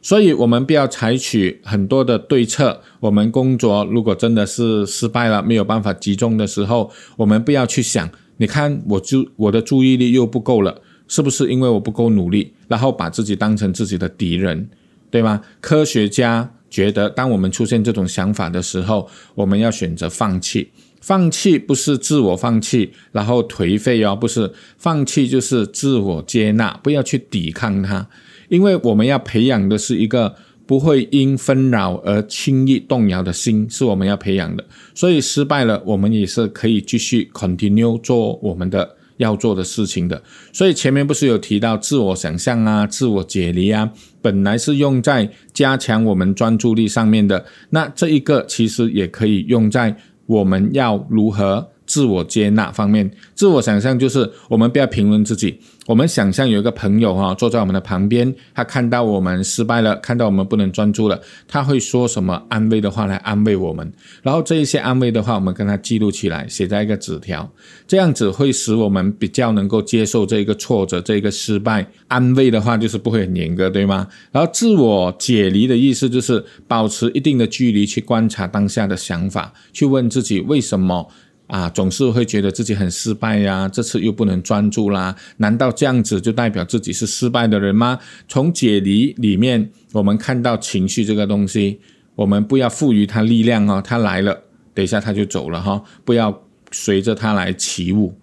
[0.02, 2.80] 所以我们不要采取很多的对策。
[3.00, 8.10] 我们工作如果真的是失败了，没有办法集中的时候，我们不要去想。
[8.38, 14.70] 你看，我就我的注意力又不够了，是不是因为我不够努力，然后把自己当成自己的敌人，
[15.10, 15.42] 对吗？
[15.60, 20.70] 科学家觉得，当我们出现这种想法的时候，我们要选择放弃。
[21.02, 28.06] 放弃不是自我放弃，然后颓废哦，不是放弃就是自我接纳，不要去抵抗它，
[28.50, 30.34] 因为我们要培养的是一个。
[30.66, 34.64] 不会因纷扰而轻易动摇的心是我们要培养的，
[34.94, 40.22] 所以失败了，我们也是可以继续 continue 做我们的要做的事情的。
[40.52, 43.90] 所以前面不是有提到自我想象啊、自我解离啊，
[44.22, 49.96] 本来是用在加强我们专注力上面的，那这一个其实也可以用在
[50.26, 51.68] 我们要如何。
[51.90, 55.58] 自我接纳方面，自我想象就是我们不要评论自己。
[55.88, 63.92] 我们想象有一个朋友哈坐在我们的旁边，他看到我们失败了，看到我们不能专注了，他会说什么安慰的话来安慰我们。
[64.22, 67.50] 然后这一些安慰的话，我们跟他记录起来，写在一个纸条，
[67.88, 71.84] 这样子会使我们比较能够接受这个挫折、这个失败。
[72.06, 74.06] 安慰的话就是不会很严格，对吗？
[74.30, 81.08] 然后自我解离的意思就是保持一定的距离，去观察当下的想法，去问自己为什么。
[81.50, 87.98] 啊，总是会觉得自己很失败呀，这次又不能专注啦，难道这样子就代表自己是失败的人吗？
[88.28, 91.80] 从解离里面，我们看到情绪这个东西，
[92.14, 98.14] 我们不要赋予它力量哦，它来了，等一下它就走了哈，不要随着它来起舞。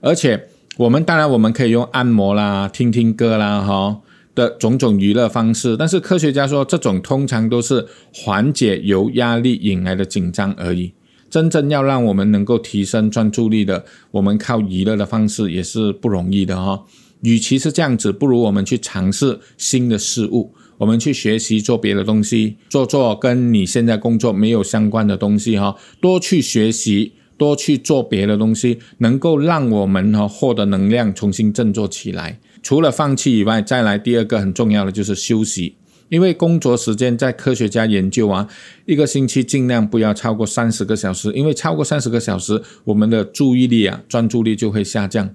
[0.00, 4.02] 而且，我们当然我们可以用按摩啦、听听歌啦哈
[4.34, 10.92] 的种种娱乐方式，但是科学家说，这种通常都是缓解由压力引来的紧张而已。
[11.34, 16.84] 真正要让我们能够提升专注力的，我们靠娱乐的方式也是不容易的哈。
[17.22, 25.74] 与其是这样子，不如我们去尝试新的事物，我们去学习做别的东西，做做跟你现在工作没有相关的东西哈。
[26.00, 32.38] 多去学习，多去做别的东西，能够让我们哈获得能量，重新振作起来。
[32.62, 35.74] 除了放弃以外，再来第二个很重要的就是休息。
[36.14, 38.46] 因为工作时间在科学家研究啊，
[38.86, 45.28] 一个星期尽量不要超过三十个小时，因为超过三十个小时，我们的注意力啊、专注力就会下降，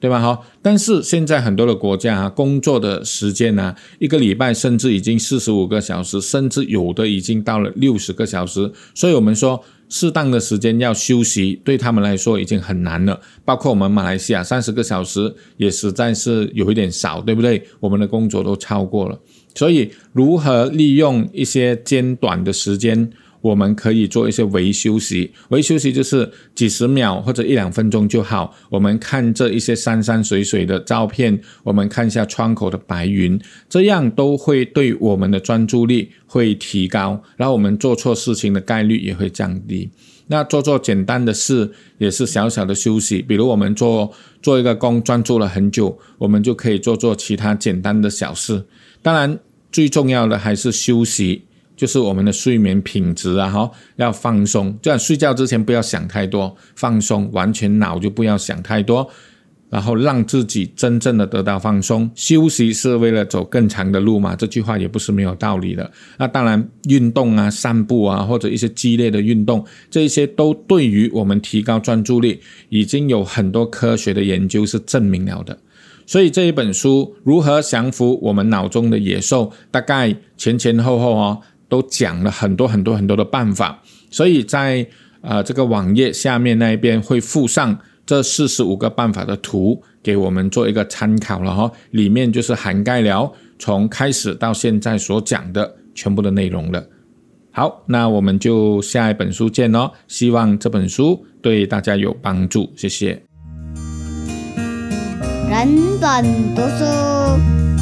[0.00, 0.18] 对吧？
[0.18, 13.20] 好，但是现在很多的国家啊，工作的时间呢，一个礼拜甚至已经四十五个小时，甚至有的已经到了六十个小时，所以我们说适当的时间要休息，对他们来说已经很难了。
[13.44, 17.62] 包括我们马来西亚三十个小时也实在是有一点少，对不对？
[17.80, 19.20] 我们的工作都超过了。
[19.54, 23.10] 所以，如何利用一些间短的时间，
[23.40, 25.32] 我们可以做一些微休息。
[25.48, 28.54] 微休息就是几十秒或者一两分钟就好。
[28.70, 39.90] 我们看这一些山山水水的照片，我们看一下窗口的白云，这样都会对我们的专注力会提高，然后我们做错事情的概率也会降低。
[40.28, 44.10] 那做做简单的事也是小小的休息，比如我们做
[44.40, 48.64] 做一个工专注了很久，我们就可以做做其他简单的小事。
[49.02, 49.38] 当然，
[49.72, 51.42] 最重要的还是休息，
[51.76, 54.78] 就是我们的睡眠品质啊，哈，要放松。
[54.80, 59.08] 这样睡觉之前不要想太多，放松，完全脑就不要想太多，
[59.70, 62.08] 然后让自己真正的得到放松。
[62.14, 65.90] 休息是为了走更长的路嘛，这句话也不是没有道理的。
[66.18, 72.38] 那当然，运动啊，散步啊，或者一些激烈的运动，这些都对于我们提高专注力，
[72.68, 75.58] 已经有很多科学的研究是证明了的。
[76.06, 83.82] 所以这一本书如何降服我们脑中的野兽，大概前前后后哦，都讲了很多很多很多的办法。
[84.10, 84.86] 所以在
[85.20, 96.84] 呃这个网页下面那一边会附上这四十五个办法的图给我们做一个参考了哈，里面就是涵盖了从开始到现在所讲的全部的内容了。
[97.52, 99.90] 好，那我们就下一本书见哦。
[100.08, 103.31] 希望这本书对大家有帮助，谢谢。
[105.52, 107.81] 人本读书。